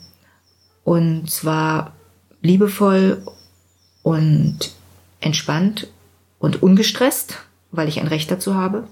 und 0.85 1.31
zwar 1.31 1.95
liebevoll 2.41 3.23
und 4.03 4.73
entspannt 5.21 5.89
und 6.39 6.63
ungestresst 6.63 7.39
weil 7.73 7.89
ich 7.89 7.99
ein 7.99 8.07
Recht 8.07 8.31
dazu 8.31 8.55
habe. 8.55 8.87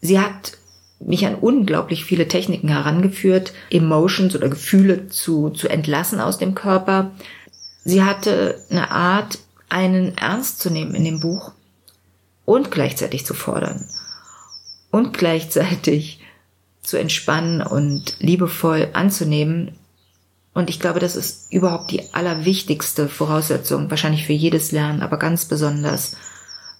Sie 0.00 0.18
hat 0.18 0.56
mich 1.00 1.26
an 1.26 1.34
unglaublich 1.34 2.04
viele 2.04 2.28
Techniken 2.28 2.68
herangeführt, 2.68 3.52
Emotions 3.70 4.36
oder 4.36 4.48
Gefühle 4.48 5.08
zu, 5.08 5.50
zu 5.50 5.68
entlassen 5.68 6.20
aus 6.20 6.38
dem 6.38 6.54
Körper. 6.54 7.12
Sie 7.84 8.02
hatte 8.02 8.62
eine 8.70 8.90
Art, 8.90 9.38
einen 9.68 10.16
ernst 10.18 10.60
zu 10.60 10.70
nehmen 10.70 10.94
in 10.94 11.04
dem 11.04 11.20
Buch 11.20 11.52
und 12.44 12.70
gleichzeitig 12.70 13.24
zu 13.24 13.34
fordern 13.34 13.88
und 14.90 15.16
gleichzeitig 15.16 16.20
zu 16.82 16.98
entspannen 16.98 17.62
und 17.62 18.16
liebevoll 18.18 18.88
anzunehmen. 18.92 19.76
Und 20.52 20.68
ich 20.68 20.80
glaube, 20.80 21.00
das 21.00 21.16
ist 21.16 21.52
überhaupt 21.52 21.90
die 21.92 22.12
allerwichtigste 22.12 23.08
Voraussetzung, 23.08 23.88
wahrscheinlich 23.88 24.26
für 24.26 24.32
jedes 24.32 24.72
Lernen, 24.72 25.00
aber 25.00 25.16
ganz 25.16 25.44
besonders 25.44 26.16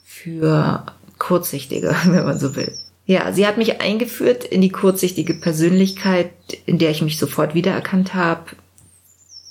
für 0.04 0.84
Kurzsichtige, 1.18 1.94
wenn 2.04 2.24
man 2.24 2.38
so 2.38 2.56
will. 2.56 2.76
Ja, 3.10 3.32
sie 3.32 3.44
hat 3.44 3.58
mich 3.58 3.80
eingeführt 3.80 4.44
in 4.44 4.60
die 4.60 4.68
kurzsichtige 4.70 5.34
Persönlichkeit, 5.34 6.30
in 6.64 6.78
der 6.78 6.92
ich 6.92 7.02
mich 7.02 7.18
sofort 7.18 7.56
wiedererkannt 7.56 8.14
habe. 8.14 8.52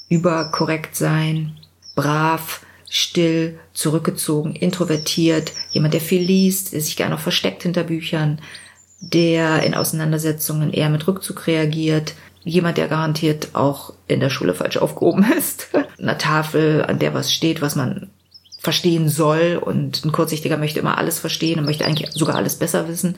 Überkorrekt 0.08 0.96
sein, 0.96 1.58
brav, 1.94 2.66
still, 2.89 3.60
zurückgezogen, 3.74 4.56
introvertiert, 4.56 5.51
jemand, 5.72 5.94
der 5.94 6.00
viel 6.00 6.22
liest, 6.22 6.72
der 6.72 6.80
sich 6.80 6.96
gerne 6.96 7.13
noch 7.16 7.20
versteckt 7.22 7.63
hinter 7.63 7.84
Büchern, 7.84 8.39
der 9.01 9.62
in 9.63 9.74
Auseinandersetzungen 9.74 10.72
eher 10.72 10.89
mit 10.89 11.06
Rückzug 11.06 11.46
reagiert, 11.46 12.13
jemand, 12.46 12.78
der 12.78 12.88
garantiert 12.88 13.50
auch 13.56 13.92
in 14.08 14.22
der 14.22 14.30
Schule 14.30 14.54
falsch 14.54 14.78
aufgehoben 14.78 15.30
ist. 15.38 15.68
Eine 15.98 16.18
Tafel, 16.18 16.86
an 16.86 17.00
der 17.00 17.13
was 17.13 17.34
steht, 17.34 17.62
was 17.62 17.75
man 17.75 18.10
verstehen 18.62 19.10
soll 19.10 19.60
und 19.62 20.06
ein 20.06 20.13
Kurzsichtiger 20.13 20.56
möchte 20.56 20.80
immer 20.80 20.98
alles 20.98 21.20
verstehen 21.20 21.60
und 21.60 21.66
möchte 21.66 21.84
eigentlich 21.84 22.12
sogar 22.13 22.36
alles 22.36 22.56
besser 22.56 22.88
wissen 22.88 23.18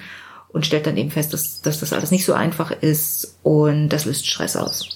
und 0.53 0.65
stellt 0.65 0.85
dann 0.85 0.97
eben 0.97 1.11
fest, 1.11 1.33
dass, 1.33 1.61
dass 1.61 1.79
das 1.79 1.93
alles 1.93 2.11
nicht 2.11 2.25
so 2.25 2.33
einfach 2.33 2.71
ist 2.71 3.37
und 3.43 3.89
das 3.89 4.05
löst 4.05 4.27
Stress 4.27 4.55
aus. 4.55 4.89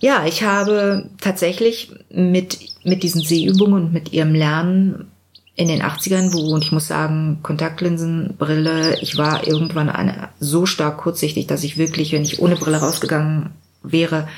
Ja, 0.00 0.26
ich 0.26 0.42
habe 0.42 1.08
tatsächlich 1.20 1.92
mit, 2.10 2.58
mit 2.84 3.02
diesen 3.02 3.22
Sehübungen 3.22 3.84
und 3.84 3.92
mit 3.92 4.12
ihrem 4.12 4.34
Lernen 4.34 5.10
in 5.56 5.68
den 5.68 5.82
80ern, 5.82 6.32
wo, 6.32 6.52
und 6.52 6.64
ich 6.64 6.72
muss 6.72 6.88
sagen, 6.88 7.38
Kontaktlinsenbrille, 7.42 8.98
ich 9.00 9.16
war 9.16 9.46
irgendwann 9.46 9.88
eine, 9.88 10.30
so 10.40 10.66
stark 10.66 10.98
kurzsichtig, 10.98 11.46
dass 11.46 11.62
ich 11.62 11.78
wirklich, 11.78 12.12
wenn 12.12 12.24
ich 12.24 12.40
ohne 12.40 12.56
Brille 12.56 12.78
rausgegangen 12.78 13.50
wäre, 13.82 14.28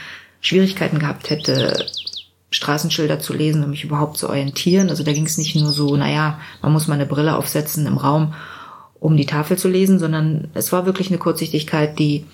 Schwierigkeiten 0.41 0.99
gehabt 0.99 1.31
hätte, 1.31 1.87
Straßenschilder 2.51 3.19
zu 3.19 3.33
lesen, 3.33 3.65
um 3.65 3.71
mich 3.71 3.85
überhaupt 3.85 4.19
zu 4.19 4.29
orientieren. 4.29 4.91
Also 4.91 5.05
da 5.05 5.13
ging 5.13 5.27
es 5.27 5.39
nicht 5.39 5.57
nur 5.57 5.73
so, 5.73 5.97
naja, 5.97 6.39
man 6.63 6.73
muss 6.73 6.87
mal 6.87 6.95
eine 6.95 7.07
Brille 7.07 7.37
aufsetzen 7.37 7.87
im 7.87 7.97
Raum, 7.97 8.35
um 9.01 9.17
die 9.17 9.27
Tafel 9.27 9.59
zu 9.59 9.69
lesen, 9.69 9.99
sondern 9.99 10.49
es 10.55 10.73
war 10.73 10.87
wirklich 10.87 11.09
eine 11.09 11.19
Kurzsichtigkeit, 11.19 11.99
die 11.99 12.25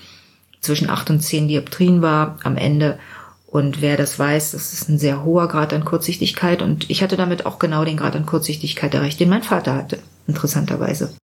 zwischen 0.60 0.88
acht 0.88 1.10
und 1.10 1.20
zehn 1.20 1.48
Dioptrien 1.48 2.02
war 2.02 2.38
am 2.44 2.56
Ende. 2.56 2.98
Und 3.46 3.82
wer 3.82 3.96
das 3.96 4.18
weiß, 4.18 4.52
das 4.52 4.72
ist 4.72 4.88
ein 4.88 4.98
sehr 4.98 5.24
hoher 5.24 5.48
Grad 5.48 5.74
an 5.74 5.84
Kurzsichtigkeit. 5.84 6.62
Und 6.62 6.88
ich 6.88 7.02
hatte 7.02 7.16
damit 7.16 7.44
auch 7.44 7.58
genau 7.58 7.84
den 7.84 7.96
Grad 7.96 8.16
an 8.16 8.26
Kurzsichtigkeit 8.26 8.94
erreicht, 8.94 9.20
den 9.20 9.28
mein 9.28 9.42
Vater 9.42 9.74
hatte, 9.74 9.98
interessanterweise. 10.26 11.14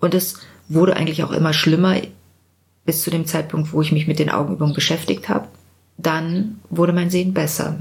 Und 0.00 0.14
es 0.14 0.40
wurde 0.68 0.96
eigentlich 0.96 1.22
auch 1.24 1.30
immer 1.30 1.52
schlimmer 1.52 1.96
bis 2.84 3.02
zu 3.02 3.10
dem 3.10 3.26
Zeitpunkt, 3.26 3.72
wo 3.72 3.80
ich 3.80 3.92
mich 3.92 4.06
mit 4.06 4.18
den 4.18 4.30
Augenübungen 4.30 4.74
beschäftigt 4.74 5.28
habe. 5.28 5.48
Dann 5.96 6.60
wurde 6.68 6.92
mein 6.92 7.10
Sehen 7.10 7.32
besser. 7.32 7.80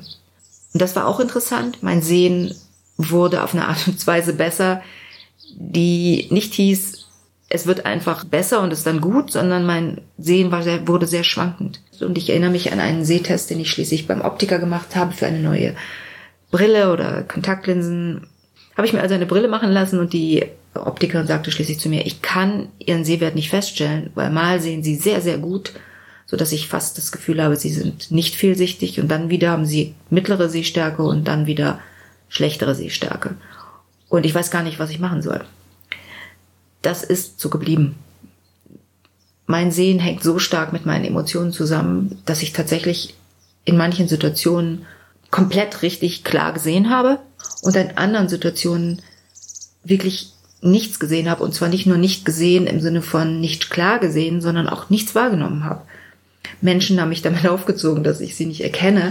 Und 0.73 0.81
das 0.81 0.95
war 0.95 1.07
auch 1.07 1.19
interessant. 1.19 1.79
Mein 1.81 2.01
Sehen 2.01 2.53
wurde 2.97 3.43
auf 3.43 3.53
eine 3.53 3.67
Art 3.67 3.87
und 3.87 4.05
Weise 4.07 4.33
besser, 4.33 4.81
die 5.55 6.27
nicht 6.29 6.53
hieß, 6.53 7.03
es 7.49 7.67
wird 7.67 7.85
einfach 7.85 8.23
besser 8.23 8.61
und 8.61 8.73
ist 8.73 8.87
dann 8.87 8.99
gut, 8.99 9.31
sondern 9.31 9.65
mein 9.65 10.01
Sehen 10.17 10.51
war 10.51 10.63
sehr, 10.63 10.87
wurde 10.87 11.05
sehr 11.05 11.23
schwankend. 11.23 11.81
und 12.01 12.17
ich 12.17 12.29
erinnere 12.29 12.49
mich 12.49 12.73
an 12.73 12.79
einen 12.79 13.05
Sehtest, 13.05 13.49
den 13.49 13.59
ich 13.59 13.69
schließlich 13.69 14.07
beim 14.07 14.21
Optiker 14.21 14.57
gemacht 14.57 14.95
habe 14.95 15.13
für 15.13 15.27
eine 15.27 15.39
neue 15.39 15.75
Brille 16.49 16.91
oder 16.91 17.23
Kontaktlinsen. 17.23 18.27
Habe 18.75 18.87
ich 18.87 18.93
mir 18.93 19.01
also 19.01 19.13
eine 19.13 19.27
Brille 19.27 19.47
machen 19.47 19.71
lassen 19.71 19.99
und 19.99 20.13
die 20.13 20.45
Optikerin 20.73 21.27
sagte 21.27 21.51
schließlich 21.51 21.79
zu 21.79 21.89
mir, 21.89 22.05
ich 22.05 22.21
kann 22.21 22.69
ihren 22.79 23.05
Sehwert 23.05 23.35
nicht 23.35 23.49
feststellen, 23.49 24.09
weil 24.15 24.31
mal 24.31 24.59
sehen 24.59 24.83
sie 24.83 24.95
sehr, 24.95 25.21
sehr 25.21 25.37
gut, 25.37 25.73
so 26.25 26.37
dass 26.37 26.51
ich 26.51 26.67
fast 26.67 26.97
das 26.97 27.11
Gefühl 27.11 27.43
habe, 27.43 27.55
sie 27.55 27.69
sind 27.69 28.09
nicht 28.09 28.35
fehlsichtig 28.35 28.99
und 28.99 29.09
dann 29.09 29.29
wieder 29.29 29.51
haben 29.51 29.65
sie 29.65 29.93
mittlere 30.09 30.49
Sehstärke 30.49 31.03
und 31.03 31.27
dann 31.27 31.45
wieder 31.45 31.79
schlechtere 32.29 32.73
Sehstärke. 32.73 33.35
Und 34.13 34.27
ich 34.27 34.35
weiß 34.35 34.51
gar 34.51 34.61
nicht, 34.61 34.77
was 34.77 34.91
ich 34.91 34.99
machen 34.99 35.23
soll. 35.23 35.43
Das 36.83 37.03
ist 37.03 37.39
so 37.39 37.49
geblieben. 37.49 37.95
Mein 39.47 39.71
Sehen 39.71 39.97
hängt 39.97 40.21
so 40.21 40.37
stark 40.37 40.71
mit 40.71 40.85
meinen 40.85 41.03
Emotionen 41.03 41.51
zusammen, 41.51 42.21
dass 42.25 42.43
ich 42.43 42.53
tatsächlich 42.53 43.15
in 43.65 43.75
manchen 43.75 44.07
Situationen 44.07 44.85
komplett 45.31 45.81
richtig 45.81 46.23
klar 46.23 46.53
gesehen 46.53 46.91
habe 46.91 47.21
und 47.63 47.75
in 47.75 47.97
anderen 47.97 48.29
Situationen 48.29 49.01
wirklich 49.83 50.31
nichts 50.61 50.99
gesehen 50.99 51.27
habe. 51.27 51.43
Und 51.43 51.55
zwar 51.55 51.69
nicht 51.69 51.87
nur 51.87 51.97
nicht 51.97 52.23
gesehen 52.23 52.67
im 52.67 52.81
Sinne 52.81 53.01
von 53.01 53.41
nicht 53.41 53.71
klar 53.71 53.97
gesehen, 53.97 54.41
sondern 54.41 54.69
auch 54.69 54.91
nichts 54.91 55.15
wahrgenommen 55.15 55.63
habe. 55.63 55.81
Menschen 56.61 57.01
haben 57.01 57.09
mich 57.09 57.23
damit 57.23 57.47
aufgezogen, 57.47 58.03
dass 58.03 58.21
ich 58.21 58.35
sie 58.35 58.45
nicht 58.45 58.61
erkenne. 58.61 59.09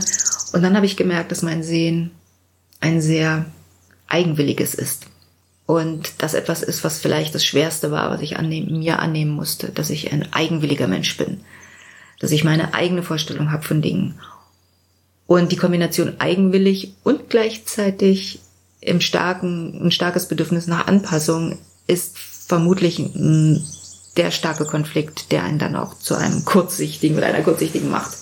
Und 0.53 0.63
dann 0.63 0.77
habe 0.77 0.87
ich 0.87 0.97
gemerkt, 0.97 1.33
dass 1.33 1.43
mein 1.43 1.65
Sehen 1.65 2.13
ein 2.79 3.01
sehr 3.01 3.47
eigenwilliges 4.13 4.75
ist. 4.75 5.07
Und 5.67 6.13
das 6.19 6.35
etwas 6.35 6.63
ist, 6.63 6.85
was 6.85 6.99
vielleicht 6.99 7.35
das 7.35 7.45
Schwerste 7.45 7.91
war, 7.91 8.11
was 8.11 8.21
ich 8.21 8.37
annehmen, 8.37 8.79
mir 8.79 8.99
annehmen 8.99 9.31
musste, 9.31 9.69
dass 9.69 9.91
ich 9.91 10.13
ein 10.13 10.33
eigenwilliger 10.33 10.89
Mensch 10.89 11.17
bin. 11.17 11.41
Dass 12.21 12.33
ich 12.33 12.45
meine 12.45 12.75
eigene 12.75 13.03
Vorstellung 13.03 13.51
habe 13.51 13.63
von 13.63 13.81
Dingen. 13.81 14.19
Und 15.27 15.53
die 15.53 15.57
Kombination 15.57 16.21
eigenwillig 16.21 16.95
und 17.05 17.31
gleichzeitig 17.31 18.41
im 18.81 19.01
starken, 19.01 19.87
ein 19.87 19.91
starkes 19.93 20.27
Bedürfnis 20.27 20.67
nach 20.67 20.89
Anpassung 20.89 21.59
ist 21.87 22.19
vermutlich 22.19 23.01
der 24.17 24.31
starke 24.31 24.67
Konflikt, 24.67 25.33
der 25.33 25.45
einen 25.45 25.59
dann 25.59 25.77
auch 25.77 25.99
zu 25.99 26.17
einem 26.17 26.45
kurzsichtigen 26.45 27.17
oder 27.17 27.27
einer 27.27 27.43
kurzsichtigen 27.43 27.91
macht. 27.91 28.13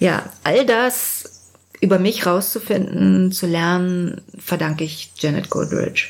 Ja, 0.00 0.24
all 0.42 0.64
das 0.64 1.37
über 1.80 1.98
mich 1.98 2.26
rauszufinden, 2.26 3.32
zu 3.32 3.46
lernen, 3.46 4.20
verdanke 4.38 4.84
ich 4.84 5.12
Janet 5.16 5.50
Goldridge. 5.50 6.08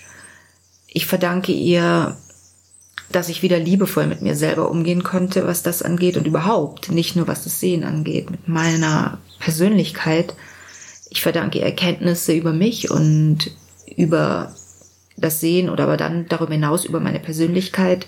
Ich 0.86 1.06
verdanke 1.06 1.52
ihr, 1.52 2.16
dass 3.10 3.28
ich 3.28 3.42
wieder 3.42 3.58
liebevoll 3.58 4.06
mit 4.06 4.22
mir 4.22 4.34
selber 4.34 4.70
umgehen 4.70 5.02
konnte, 5.02 5.46
was 5.46 5.62
das 5.62 5.82
angeht 5.82 6.16
und 6.16 6.26
überhaupt, 6.26 6.90
nicht 6.90 7.16
nur 7.16 7.26
was 7.26 7.44
das 7.44 7.60
Sehen 7.60 7.84
angeht, 7.84 8.30
mit 8.30 8.48
meiner 8.48 9.18
Persönlichkeit, 9.38 10.34
ich 11.10 11.22
verdanke 11.22 11.60
Erkenntnisse 11.60 12.32
über 12.32 12.52
mich 12.52 12.90
und 12.90 13.50
über 13.96 14.54
das 15.16 15.40
Sehen 15.40 15.70
oder 15.70 15.84
aber 15.84 15.96
dann 15.96 16.26
darüber 16.28 16.52
hinaus 16.52 16.84
über 16.84 17.00
meine 17.00 17.20
Persönlichkeit. 17.20 18.06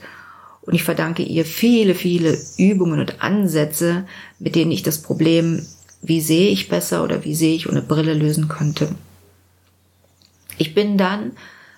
Und 0.62 0.75
ich 0.75 0.85
verdanke 0.85 1.23
ihr 1.23 1.45
viele, 1.45 1.95
viele 1.95 2.37
Übungen 2.59 3.00
und 3.00 3.23
Ansätze, 3.23 4.05
mit 4.38 4.55
denen 4.55 4.71
ich 4.71 4.83
das 4.83 4.99
Problem, 5.00 5.67
wie 6.02 6.21
sehe 6.21 6.50
ich 6.50 6.69
besser 6.69 7.04
oder 7.04 7.25
wie 7.25 7.35
sehe 7.35 7.54
ich 7.54 7.69
ohne 7.69 7.83
Brille 7.83 8.14
lösen 8.14 8.49
konnte. 8.49 8.95
Ich 10.59 10.75
bin 10.75 10.99
dann 10.99 11.33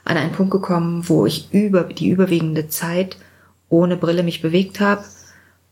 an 0.05 0.17
einen 0.17 0.33
Punkt 0.33 0.53
gekommen, 0.53 1.09
wo 1.09 1.27
ich 1.27 1.53
über 1.53 1.85
die 1.85 2.09
überwiegende 2.09 2.69
Zeit 2.69 3.17
ohne 3.69 3.97
Brille 3.97 4.23
mich 4.23 4.43
bewegt 4.43 4.81
habe. 4.81 5.05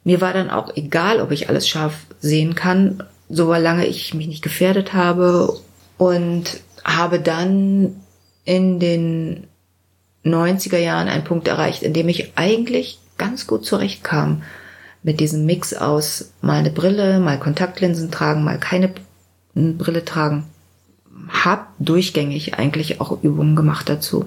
Mir 0.05 0.21
war 0.21 0.33
dann 0.33 0.51
auch 0.51 0.75
egal, 0.77 1.21
ob 1.21 1.31
ich 1.31 1.49
alles 1.49 1.69
scharf 1.69 2.07
sehen 2.21 2.55
kann 2.55 3.03
solange 3.31 3.87
ich 3.87 4.13
mich 4.13 4.27
nicht 4.27 4.43
gefährdet 4.43 4.93
habe 4.93 5.57
und 5.97 6.61
habe 6.85 7.21
dann 7.21 8.01
in 8.45 8.81
den 8.81 9.47
90er 10.25 10.79
Jahren 10.79 11.09
einen 11.09 11.25
Punkt 11.25 11.49
erreicht, 11.49 11.83
in 11.83 11.95
dem 11.95 12.09
ich 12.09 12.33
eigentlich 12.37 12.99
ganz 13.17 13.47
gut 13.47 13.65
zurechtkam 13.65 14.43
mit 15.03 15.21
diesem 15.21 15.47
Mix 15.47 15.75
aus 15.75 16.33
mal 16.43 16.59
eine 16.59 16.71
Brille, 16.71 17.21
mal 17.21 17.39
Kontaktlinsen 17.39 18.11
tragen, 18.11 18.45
mal 18.45 18.59
keine 18.59 18.93
Brille 19.55 20.05
tragen. 20.05 20.45
Hab 21.29 21.75
durchgängig 21.79 22.55
eigentlich 22.55 23.01
auch 23.01 23.23
Übungen 23.23 23.57
gemacht 23.57 23.89
dazu. 23.89 24.27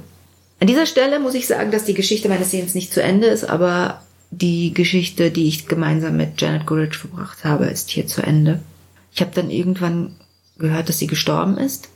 An 0.59 0.67
dieser 0.67 0.85
Stelle 0.85 1.19
muss 1.19 1.33
ich 1.33 1.47
sagen, 1.47 1.71
dass 1.71 1.85
die 1.85 1.93
Geschichte 1.93 2.29
meines 2.29 2.51
Sehens 2.51 2.75
nicht 2.75 2.93
zu 2.93 3.03
Ende 3.03 3.27
ist, 3.27 3.43
aber 3.43 4.01
die 4.31 4.73
Geschichte, 4.73 5.29
die 5.29 5.47
ich 5.47 5.67
gemeinsam 5.67 6.17
mit 6.17 6.41
Janet 6.41 6.65
Goodrich 6.65 6.95
verbracht 6.95 7.43
habe, 7.43 7.65
ist 7.65 7.89
hier 7.89 8.07
zu 8.07 8.21
Ende. 8.23 8.59
Ich 9.13 9.21
habe 9.21 9.31
dann 9.33 9.51
irgendwann 9.51 10.15
gehört, 10.57 10.89
dass 10.89 10.99
sie 10.99 11.07
gestorben 11.07 11.57
ist, 11.57 11.89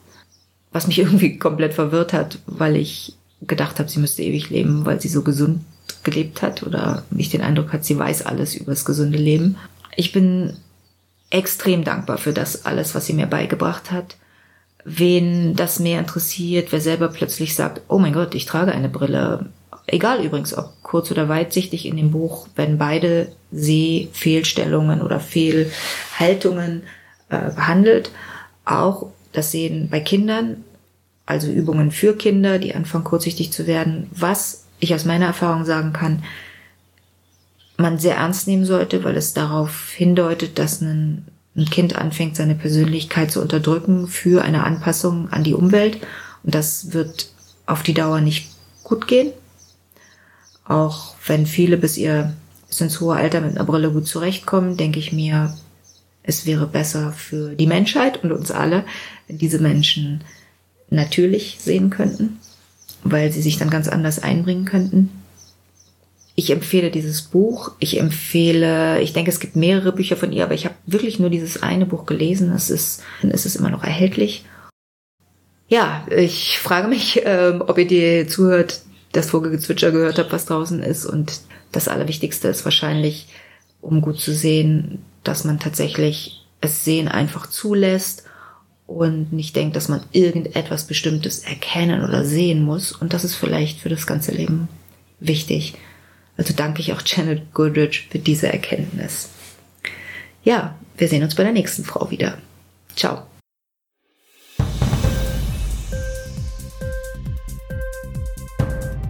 was 0.71 0.87
mich 0.87 0.99
irgendwie 0.99 1.37
komplett 1.37 1.73
verwirrt 1.73 2.13
hat, 2.13 2.39
weil 2.45 2.75
ich 2.75 3.15
gedacht 3.41 3.79
habe, 3.79 3.89
sie 3.89 3.99
müsste 3.99 4.23
ewig 4.23 4.49
leben, 4.49 4.85
weil 4.85 4.99
sie 4.99 5.09
so 5.09 5.21
gesund 5.21 5.61
gelebt 6.07 6.41
hat 6.41 6.63
oder 6.63 7.03
mich 7.09 7.29
den 7.29 7.41
Eindruck 7.41 7.73
hat, 7.73 7.83
sie 7.83 7.99
weiß 7.99 8.25
alles 8.25 8.55
über 8.55 8.71
das 8.71 8.85
gesunde 8.85 9.17
Leben. 9.17 9.57
Ich 9.97 10.13
bin 10.13 10.53
extrem 11.29 11.83
dankbar 11.83 12.17
für 12.17 12.31
das 12.31 12.65
alles, 12.65 12.95
was 12.95 13.05
sie 13.05 13.13
mir 13.13 13.27
beigebracht 13.27 13.91
hat. 13.91 14.15
Wen 14.85 15.55
das 15.55 15.79
mehr 15.79 15.99
interessiert, 15.99 16.71
wer 16.71 16.79
selber 16.79 17.09
plötzlich 17.09 17.55
sagt, 17.55 17.81
oh 17.89 17.99
mein 17.99 18.13
Gott, 18.13 18.35
ich 18.35 18.45
trage 18.45 18.71
eine 18.71 18.87
Brille. 18.87 19.47
Egal 19.85 20.23
übrigens, 20.23 20.57
ob 20.57 20.81
kurz 20.81 21.11
oder 21.11 21.27
weitsichtig 21.27 21.85
in 21.85 21.97
dem 21.97 22.11
Buch, 22.11 22.47
wenn 22.55 22.77
beide 22.77 23.33
Sehfehlstellungen 23.51 25.01
oder 25.01 25.19
Fehlhaltungen 25.19 26.83
äh, 27.27 27.51
behandelt. 27.51 28.11
Auch 28.63 29.07
das 29.33 29.51
Sehen 29.51 29.89
bei 29.89 29.99
Kindern, 29.99 30.63
also 31.25 31.51
Übungen 31.51 31.91
für 31.91 32.15
Kinder, 32.15 32.59
die 32.59 32.73
anfangen 32.73 33.03
kurzsichtig 33.03 33.51
zu 33.51 33.67
werden, 33.67 34.09
was 34.11 34.66
ich 34.79 34.93
aus 34.93 35.05
meiner 35.05 35.27
Erfahrung 35.27 35.65
sagen 35.65 35.93
kann, 35.93 36.23
man 37.77 37.99
sehr 37.99 38.17
ernst 38.17 38.47
nehmen 38.47 38.65
sollte, 38.65 39.03
weil 39.03 39.15
es 39.15 39.33
darauf 39.33 39.91
hindeutet, 39.91 40.57
dass 40.57 40.81
ein, 40.81 41.25
ein 41.55 41.65
Kind 41.65 41.95
anfängt, 41.95 42.35
seine 42.35 42.55
Persönlichkeit 42.55 43.31
zu 43.31 43.41
unterdrücken 43.41 44.07
für 44.07 44.43
eine 44.43 44.63
Anpassung 44.63 45.29
an 45.31 45.43
die 45.43 45.53
Umwelt. 45.53 45.99
Und 46.43 46.55
das 46.55 46.93
wird 46.93 47.29
auf 47.65 47.83
die 47.83 47.93
Dauer 47.93 48.21
nicht 48.21 48.49
gut 48.83 49.07
gehen. 49.07 49.31
Auch 50.65 51.15
wenn 51.25 51.45
viele 51.45 51.77
bis 51.77 51.97
ihr 51.97 52.33
bis 52.67 52.81
ins 52.81 52.99
hohe 52.99 53.15
Alter 53.15 53.41
mit 53.41 53.51
einer 53.51 53.65
Brille 53.65 53.91
gut 53.91 54.07
zurechtkommen, 54.07 54.75
denke 54.75 54.99
ich 54.99 55.13
mir, 55.13 55.55
es 56.23 56.45
wäre 56.45 56.67
besser 56.67 57.13
für 57.13 57.55
die 57.55 57.67
Menschheit 57.67 58.23
und 58.23 58.33
uns 58.33 58.51
alle, 58.51 58.83
wenn 59.27 59.37
diese 59.37 59.59
Menschen 59.59 60.21
natürlich 60.89 61.57
sehen 61.61 61.89
könnten, 61.89 62.39
weil 63.11 63.31
sie 63.31 63.41
sich 63.41 63.57
dann 63.57 63.69
ganz 63.69 63.87
anders 63.87 64.21
einbringen 64.21 64.65
könnten. 64.65 65.09
Ich 66.35 66.51
empfehle 66.51 66.91
dieses 66.91 67.23
Buch. 67.23 67.71
Ich 67.79 67.99
empfehle, 67.99 69.01
ich 69.01 69.13
denke, 69.13 69.31
es 69.31 69.39
gibt 69.39 69.55
mehrere 69.55 69.91
Bücher 69.91 70.15
von 70.15 70.31
ihr, 70.31 70.43
aber 70.43 70.53
ich 70.53 70.65
habe 70.65 70.75
wirklich 70.85 71.19
nur 71.19 71.31
dieses 71.31 71.63
eine 71.63 71.85
Buch 71.85 72.05
gelesen. 72.05 72.51
Es 72.51 72.69
ist, 72.69 73.01
es 73.23 73.45
ist 73.45 73.55
immer 73.55 73.71
noch 73.71 73.83
erhältlich. 73.83 74.45
Ja, 75.67 76.05
ich 76.15 76.59
frage 76.59 76.87
mich, 76.87 77.21
ähm, 77.25 77.63
ob 77.65 77.77
ihr 77.77 77.87
dir 77.87 78.27
zuhört, 78.27 78.81
das 79.13 79.31
Vogelgezwitscher 79.31 79.91
gehört 79.91 80.19
habt, 80.19 80.31
was 80.31 80.45
draußen 80.45 80.83
ist. 80.83 81.05
Und 81.05 81.41
das 81.71 81.87
Allerwichtigste 81.87 82.49
ist 82.49 82.65
wahrscheinlich, 82.65 83.29
um 83.81 84.01
gut 84.01 84.19
zu 84.19 84.33
sehen, 84.33 84.99
dass 85.23 85.43
man 85.43 85.59
tatsächlich 85.59 86.45
es 86.61 86.85
Sehen 86.85 87.07
einfach 87.07 87.47
zulässt 87.47 88.26
und 88.87 89.33
nicht 89.33 89.55
denkt, 89.55 89.75
dass 89.75 89.89
man 89.89 90.01
irgendetwas 90.13 90.87
Bestimmtes 90.87 91.39
erkennen 91.39 92.03
oder 92.03 92.25
sehen 92.25 92.63
muss. 92.63 92.93
Und 92.93 93.13
das 93.13 93.25
ist 93.25 93.35
vielleicht 93.35 93.79
für 93.79 93.89
das 93.89 94.07
ganze 94.07 94.31
Leben 94.31 94.69
wichtig. 95.19 95.75
Also 96.37 96.53
danke 96.55 96.81
ich 96.81 96.93
auch 96.93 97.01
Janet 97.05 97.53
Goodrich 97.53 98.07
für 98.09 98.19
diese 98.19 98.51
Erkenntnis. 98.51 99.29
Ja, 100.43 100.75
wir 100.97 101.07
sehen 101.09 101.23
uns 101.23 101.35
bei 101.35 101.43
der 101.43 101.51
nächsten 101.51 101.83
Frau 101.83 102.09
wieder. 102.09 102.37
Ciao. 102.95 103.23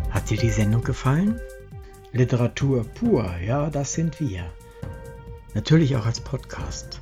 Hat 0.10 0.30
dir 0.30 0.38
die 0.38 0.50
Sendung 0.50 0.84
gefallen? 0.84 1.40
Literatur 2.12 2.84
pur, 2.84 3.32
ja, 3.46 3.70
das 3.70 3.94
sind 3.94 4.20
wir 4.20 4.52
natürlich 5.54 5.96
auch 5.96 6.06
als 6.06 6.20
Podcast. 6.20 7.02